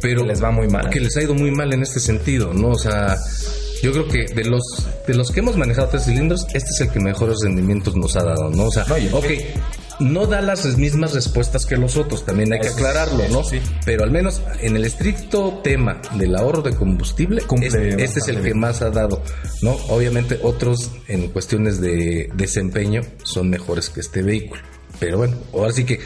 pero 0.00 0.24
les 0.24 0.42
va 0.42 0.50
muy 0.50 0.68
mal. 0.68 0.90
Que 0.90 1.00
les 1.00 1.16
ha 1.16 1.22
ido 1.22 1.34
muy 1.34 1.50
mal 1.50 1.72
en 1.72 1.82
este 1.82 2.00
sentido, 2.00 2.52
¿no? 2.52 2.70
O 2.70 2.78
sea, 2.78 3.16
yo 3.82 3.92
creo 3.92 4.08
que 4.08 4.24
de 4.34 4.44
los 4.44 4.62
de 5.06 5.14
los 5.14 5.30
que 5.30 5.40
hemos 5.40 5.56
manejado 5.56 5.88
tres 5.88 6.04
cilindros, 6.04 6.46
este 6.54 6.70
es 6.70 6.80
el 6.80 6.90
que 6.90 7.00
mejores 7.00 7.38
rendimientos 7.42 7.96
nos 7.96 8.16
ha 8.16 8.24
dado, 8.24 8.50
¿no? 8.50 8.64
O 8.64 8.70
sea, 8.70 8.84
ok, 9.12 9.26
no 10.00 10.26
da 10.26 10.40
las 10.42 10.64
mismas 10.76 11.14
respuestas 11.14 11.66
que 11.66 11.76
los 11.76 11.96
otros, 11.96 12.24
también 12.24 12.52
hay 12.52 12.60
que 12.60 12.68
aclararlo, 12.68 13.28
¿no? 13.28 13.44
Sí. 13.44 13.60
Pero 13.84 14.04
al 14.04 14.10
menos 14.10 14.42
en 14.60 14.76
el 14.76 14.84
estricto 14.84 15.60
tema 15.62 16.00
del 16.14 16.36
ahorro 16.36 16.62
de 16.62 16.74
combustible, 16.74 17.42
este, 17.62 18.02
este 18.02 18.20
es 18.20 18.28
el 18.28 18.42
que 18.42 18.54
más 18.54 18.82
ha 18.82 18.90
dado, 18.90 19.22
¿no? 19.62 19.72
Obviamente 19.88 20.38
otros 20.42 20.90
en 21.08 21.28
cuestiones 21.28 21.80
de 21.80 22.30
desempeño 22.34 23.02
son 23.22 23.48
mejores 23.50 23.90
que 23.90 24.00
este 24.00 24.22
vehículo. 24.22 24.62
Pero 24.98 25.18
bueno, 25.18 25.36
ahora 25.52 25.72
sí 25.72 25.84
que 25.84 26.00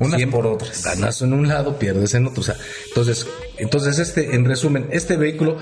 unas 0.00 0.22
por 0.26 0.46
otras. 0.46 0.84
Ganas 0.84 1.22
en 1.22 1.32
un 1.32 1.46
lado, 1.46 1.78
pierdes 1.78 2.14
en 2.14 2.26
otro. 2.26 2.40
O 2.40 2.44
sea, 2.44 2.56
entonces, 2.88 3.26
entonces 3.58 3.98
este, 3.98 4.34
en 4.34 4.44
resumen, 4.44 4.88
este 4.90 5.16
vehículo, 5.16 5.56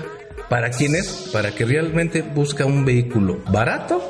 ¿para 0.49 0.69
quién 0.69 0.95
es? 0.95 1.29
Para 1.31 1.51
que 1.51 1.65
realmente 1.65 2.21
busca 2.21 2.65
un 2.65 2.85
vehículo 2.85 3.39
barato, 3.51 4.01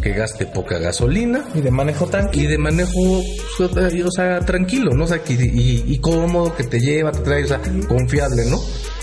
que 0.00 0.10
gaste 0.12 0.46
poca 0.46 0.78
gasolina. 0.78 1.44
Y 1.54 1.60
de 1.60 1.70
manejo 1.70 2.06
tranquilo. 2.06 2.44
Y 2.44 2.46
de 2.46 2.58
manejo, 2.58 3.22
o 3.58 4.10
sea, 4.10 4.40
tranquilo, 4.40 4.92
¿no? 4.94 5.04
O 5.04 5.06
sea, 5.06 5.20
y, 5.28 5.84
y, 5.86 5.98
cómodo, 5.98 6.54
que 6.56 6.64
te 6.64 6.80
lleva, 6.80 7.12
te 7.12 7.20
trae, 7.20 7.44
o 7.44 7.48
sea, 7.48 7.60
confiable, 7.88 8.44
¿no? 8.46 8.58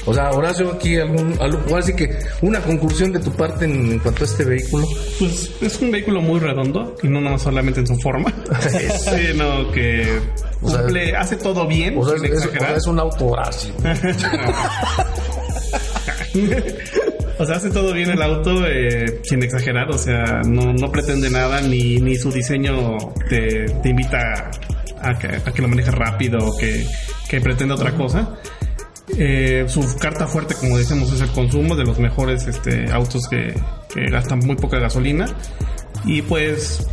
O 0.08 0.14
sea, 0.14 0.32
Horacio, 0.32 0.72
aquí 0.72 0.98
algún, 0.98 1.38
algo, 1.42 1.76
así 1.76 1.94
que 1.94 2.18
una 2.42 2.62
conclusión 2.62 3.12
de 3.12 3.20
tu 3.20 3.30
parte 3.34 3.66
en, 3.66 4.00
cuanto 4.00 4.24
a 4.24 4.26
este 4.26 4.46
vehículo. 4.46 4.88
Pues 5.20 5.52
es 5.62 5.82
un 5.82 5.92
vehículo 5.92 6.22
muy 6.22 6.40
redondo 6.40 6.96
y 7.04 7.10
no, 7.10 7.38
solamente 7.38 7.82
en 7.82 7.88
su 7.88 7.98
forma, 7.98 8.34
sino 8.60 9.70
que 9.74 10.20
cumple, 10.62 11.14
hace 11.14 11.36
todo 11.36 11.68
bien. 11.68 11.98
O 11.98 12.08
sea, 12.08 12.16
es, 12.76 12.88
un 12.88 13.00
auto 13.00 13.28
Horacio. 13.28 13.74
O 17.40 17.46
sea, 17.46 17.58
hace 17.58 17.70
todo 17.70 17.94
bien 17.94 18.10
el 18.10 18.20
auto 18.20 18.66
eh, 18.66 19.20
sin 19.22 19.44
exagerar, 19.44 19.92
o 19.92 19.98
sea, 19.98 20.42
no, 20.44 20.74
no 20.74 20.92
pretende 20.92 21.30
nada, 21.30 21.62
ni, 21.62 21.98
ni 21.98 22.16
su 22.16 22.32
diseño 22.32 22.98
te, 23.30 23.66
te 23.66 23.90
invita 23.90 24.50
a 25.00 25.20
que, 25.20 25.28
a 25.28 25.54
que, 25.54 25.62
lo 25.62 25.68
manejes 25.68 25.94
rápido 25.94 26.40
o 26.40 26.58
que, 26.58 26.84
que 27.30 27.40
pretenda 27.40 27.76
otra 27.76 27.92
cosa. 27.92 28.40
Eh, 29.16 29.66
su 29.68 29.98
carta 30.00 30.28
fuerte, 30.28 30.56
como 30.56 30.78
decimos, 30.78 31.14
es 31.14 31.22
el 31.22 31.30
consumo 31.30 31.76
de 31.76 31.86
los 31.86 31.98
mejores 32.00 32.46
este, 32.48 32.92
autos 32.92 33.28
que, 33.30 33.54
gastan 34.10 34.40
muy 34.40 34.56
poca 34.56 34.80
gasolina. 34.80 35.26
Y 36.06 36.22
pues, 36.24 36.88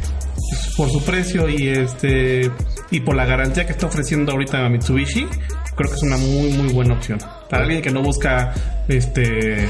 por 0.76 0.90
su 0.90 1.02
precio 1.04 1.48
y 1.48 1.68
este 1.68 2.50
y 2.90 3.00
por 3.00 3.16
la 3.16 3.26
garantía 3.26 3.66
que 3.66 3.72
está 3.72 3.86
ofreciendo 3.86 4.32
ahorita 4.32 4.68
Mitsubishi, 4.68 5.26
creo 5.74 5.90
que 5.90 5.96
es 5.96 6.02
una 6.02 6.16
muy 6.16 6.50
muy 6.52 6.72
buena 6.72 6.94
opción. 6.94 7.18
Para 7.48 7.64
alguien 7.64 7.82
que 7.82 7.90
no 7.90 8.02
busca 8.02 8.52
este 8.88 9.68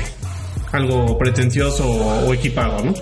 algo 0.72 1.16
pretencioso 1.18 1.88
o 1.88 2.34
equipado, 2.34 2.84
¿no? 2.84 2.94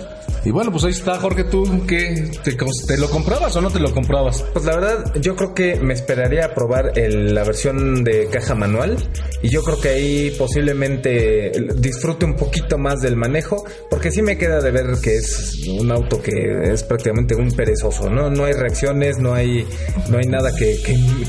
Y 0.45 0.51
bueno, 0.51 0.71
pues 0.71 0.83
ahí 0.83 0.91
está, 0.91 1.17
Jorge, 1.19 1.45
tú, 1.45 1.85
¿qué? 1.87 2.29
¿Te, 2.43 2.97
lo 2.97 3.09
comprabas 3.09 3.55
o 3.55 3.61
no 3.61 3.69
te 3.69 3.79
lo 3.79 3.93
comprabas? 3.93 4.43
Pues 4.53 4.65
la 4.65 4.75
verdad, 4.75 5.13
yo 5.21 5.35
creo 5.35 5.53
que 5.53 5.79
me 5.79 5.93
esperaría 5.93 6.45
a 6.45 6.53
probar 6.53 6.91
la 6.95 7.43
versión 7.43 8.03
de 8.03 8.27
caja 8.27 8.53
manual 8.53 8.97
y 9.41 9.49
yo 9.49 9.63
creo 9.63 9.79
que 9.79 9.89
ahí 9.89 10.35
posiblemente 10.37 11.51
disfrute 11.77 12.25
un 12.25 12.35
poquito 12.35 12.77
más 12.77 13.01
del 13.01 13.15
manejo, 13.15 13.63
porque 13.89 14.11
sí 14.11 14.21
me 14.21 14.37
queda 14.37 14.59
de 14.59 14.71
ver 14.71 14.85
que 15.01 15.15
es 15.15 15.65
un 15.67 15.91
auto 15.91 16.21
que 16.21 16.73
es 16.73 16.83
prácticamente 16.83 17.35
un 17.35 17.51
perezoso, 17.51 18.09
¿no? 18.09 18.29
No 18.29 18.45
hay 18.45 18.53
reacciones, 18.53 19.19
no 19.19 19.33
hay, 19.33 19.65
no 20.09 20.17
hay 20.17 20.25
nada 20.25 20.53
que, 20.55 20.77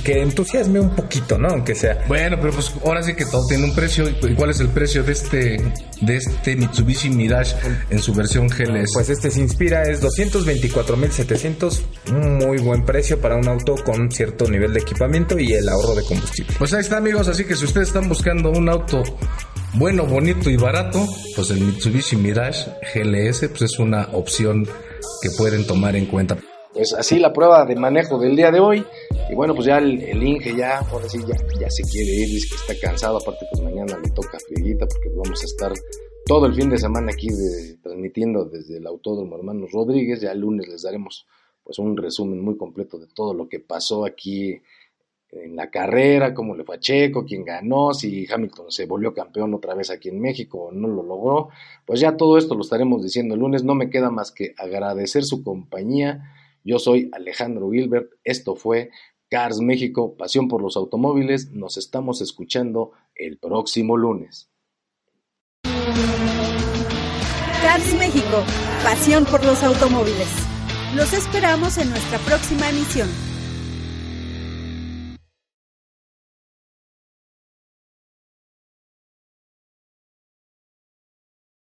que, 0.03 0.23
entusiasme 0.23 0.81
un 0.81 0.95
poquito, 0.95 1.39
¿no? 1.39 1.49
Aunque 1.49 1.75
sea. 1.75 2.05
Bueno, 2.09 2.37
pero 2.41 2.53
pues 2.53 2.73
ahora 2.85 3.03
sí 3.03 3.15
que 3.15 3.25
todo 3.27 3.47
tiene 3.47 3.65
un 3.65 3.75
precio. 3.75 4.09
¿Y 4.09 4.35
cuál 4.35 4.51
es 4.51 4.61
el 4.61 4.69
precio 4.69 5.03
de 5.03 5.13
este, 5.13 5.57
de 6.01 6.17
este 6.17 6.57
Mitsubishi 6.57 7.11
Mirage 7.11 7.55
en 7.91 7.99
su 8.01 8.13
versión 8.13 8.49
GLS? 8.49 8.91
Pues 8.93 9.04
este 9.09 9.31
se 9.31 9.41
inspira, 9.41 9.83
es 9.85 10.03
224.700, 10.03 11.81
un 12.13 12.39
muy 12.39 12.59
buen 12.59 12.85
precio 12.85 13.21
para 13.21 13.37
un 13.37 13.49
auto 13.49 13.75
con 13.85 14.11
cierto 14.11 14.49
nivel 14.49 14.73
de 14.73 14.81
equipamiento 14.81 15.39
y 15.39 15.53
el 15.53 15.69
ahorro 15.69 15.95
de 15.95 16.05
combustible. 16.05 16.55
Pues 16.59 16.73
ahí 16.75 16.81
está 16.81 16.99
amigos, 16.99 17.29
así 17.29 17.45
que 17.45 17.55
si 17.55 17.65
ustedes 17.65 17.89
están 17.89 18.09
buscando 18.09 18.51
un 18.51 18.69
auto 18.69 19.03
bueno, 19.75 20.07
bonito 20.07 20.51
y 20.51 20.57
barato, 20.57 21.05
pues 21.35 21.51
el 21.51 21.61
Mitsubishi 21.61 22.17
Mirage 22.17 22.71
GLS 22.95 23.49
pues 23.49 23.63
es 23.63 23.79
una 23.79 24.09
opción 24.13 24.65
que 25.21 25.31
pueden 25.37 25.67
tomar 25.67 25.97
en 25.97 26.07
cuenta. 26.07 26.39
Pues 26.73 26.93
así 26.93 27.19
la 27.19 27.33
prueba 27.33 27.65
de 27.65 27.77
manejo 27.77 28.19
del 28.19 28.37
día 28.37 28.51
de 28.51 28.61
hoy. 28.61 28.85
Y 29.31 29.35
bueno, 29.35 29.55
pues 29.55 29.67
ya 29.67 29.79
el, 29.79 30.23
Inge 30.23 30.57
ya, 30.57 30.81
por 30.91 31.03
decir, 31.03 31.23
ya, 31.27 31.37
ya 31.59 31.71
se 31.71 31.83
quiere 31.85 32.11
ir, 32.13 32.29
dice 32.29 32.49
que 32.49 32.73
está 32.73 32.89
cansado. 32.89 33.19
Aparte, 33.19 33.47
pues 33.51 33.63
mañana 33.63 33.99
le 34.03 34.11
toca 34.11 34.39
friguita 34.47 34.87
porque 34.87 35.09
vamos 35.11 35.41
a 35.41 35.45
estar 35.45 35.73
todo 36.27 36.47
el 36.47 36.55
fin 36.55 36.71
de 36.71 36.79
semana 36.79 37.13
aquí 37.13 37.29
transmitiendo 37.83 38.47
desde 38.47 38.79
el 38.79 38.87
Autódromo 38.87 39.37
Hermanos 39.37 39.73
Rodríguez. 39.73 40.21
Ya 40.21 40.33
el 40.33 40.41
lunes 40.41 40.69
les 40.69 40.83
daremos 40.83 41.27
pues 41.63 41.79
un 41.79 41.97
resumen 41.97 42.41
muy 42.41 42.57
completo 42.57 42.99
de 42.99 43.07
todo 43.07 43.35
lo 43.35 43.49
que 43.49 43.61
pasó 43.61 44.05
aquí 44.05 44.61
en 45.31 45.57
la 45.57 45.71
carrera, 45.71 46.33
cómo 46.33 46.55
le 46.55 46.65
fue 46.65 46.77
a 46.77 46.81
Checo, 46.81 47.25
quién 47.25 47.45
ganó, 47.45 47.93
si 47.93 48.27
Hamilton 48.31 48.71
se 48.71 48.87
volvió 48.87 49.13
campeón 49.13 49.53
otra 49.53 49.75
vez 49.75 49.91
aquí 49.91 50.09
en 50.09 50.21
México 50.21 50.67
o 50.67 50.73
no 50.73 50.89
lo 50.89 51.03
logró. 51.03 51.49
Pues 51.85 52.01
ya 52.01 52.17
todo 52.17 52.39
esto 52.39 52.55
lo 52.55 52.63
estaremos 52.63 53.03
diciendo 53.03 53.35
el 53.35 53.41
lunes. 53.41 53.65
No 53.65 53.75
me 53.75 53.91
queda 53.91 54.11
más 54.11 54.31
que 54.31 54.55
agradecer 54.57 55.25
su 55.25 55.43
compañía. 55.43 56.33
Yo 56.63 56.79
soy 56.79 57.11
Alejandro 57.13 57.71
Gilbert. 57.71 58.13
Esto 58.23 58.55
fue 58.55 58.91
Cars 59.29 59.61
México, 59.61 60.15
pasión 60.17 60.49
por 60.49 60.63
los 60.63 60.77
automóviles. 60.77 61.51
Nos 61.51 61.77
estamos 61.77 62.21
escuchando 62.21 62.93
el 63.15 63.39
próximo 63.39 63.97
lunes. 63.97 64.54
Cars 67.63 67.95
México, 67.95 68.45
pasión 68.83 69.25
por 69.25 69.45
los 69.45 69.63
automóviles. 69.63 70.29
Los 70.95 71.13
esperamos 71.13 71.79
en 71.79 71.91
nuestra 71.91 72.19
próxima 72.19 72.69
emisión. 72.69 73.09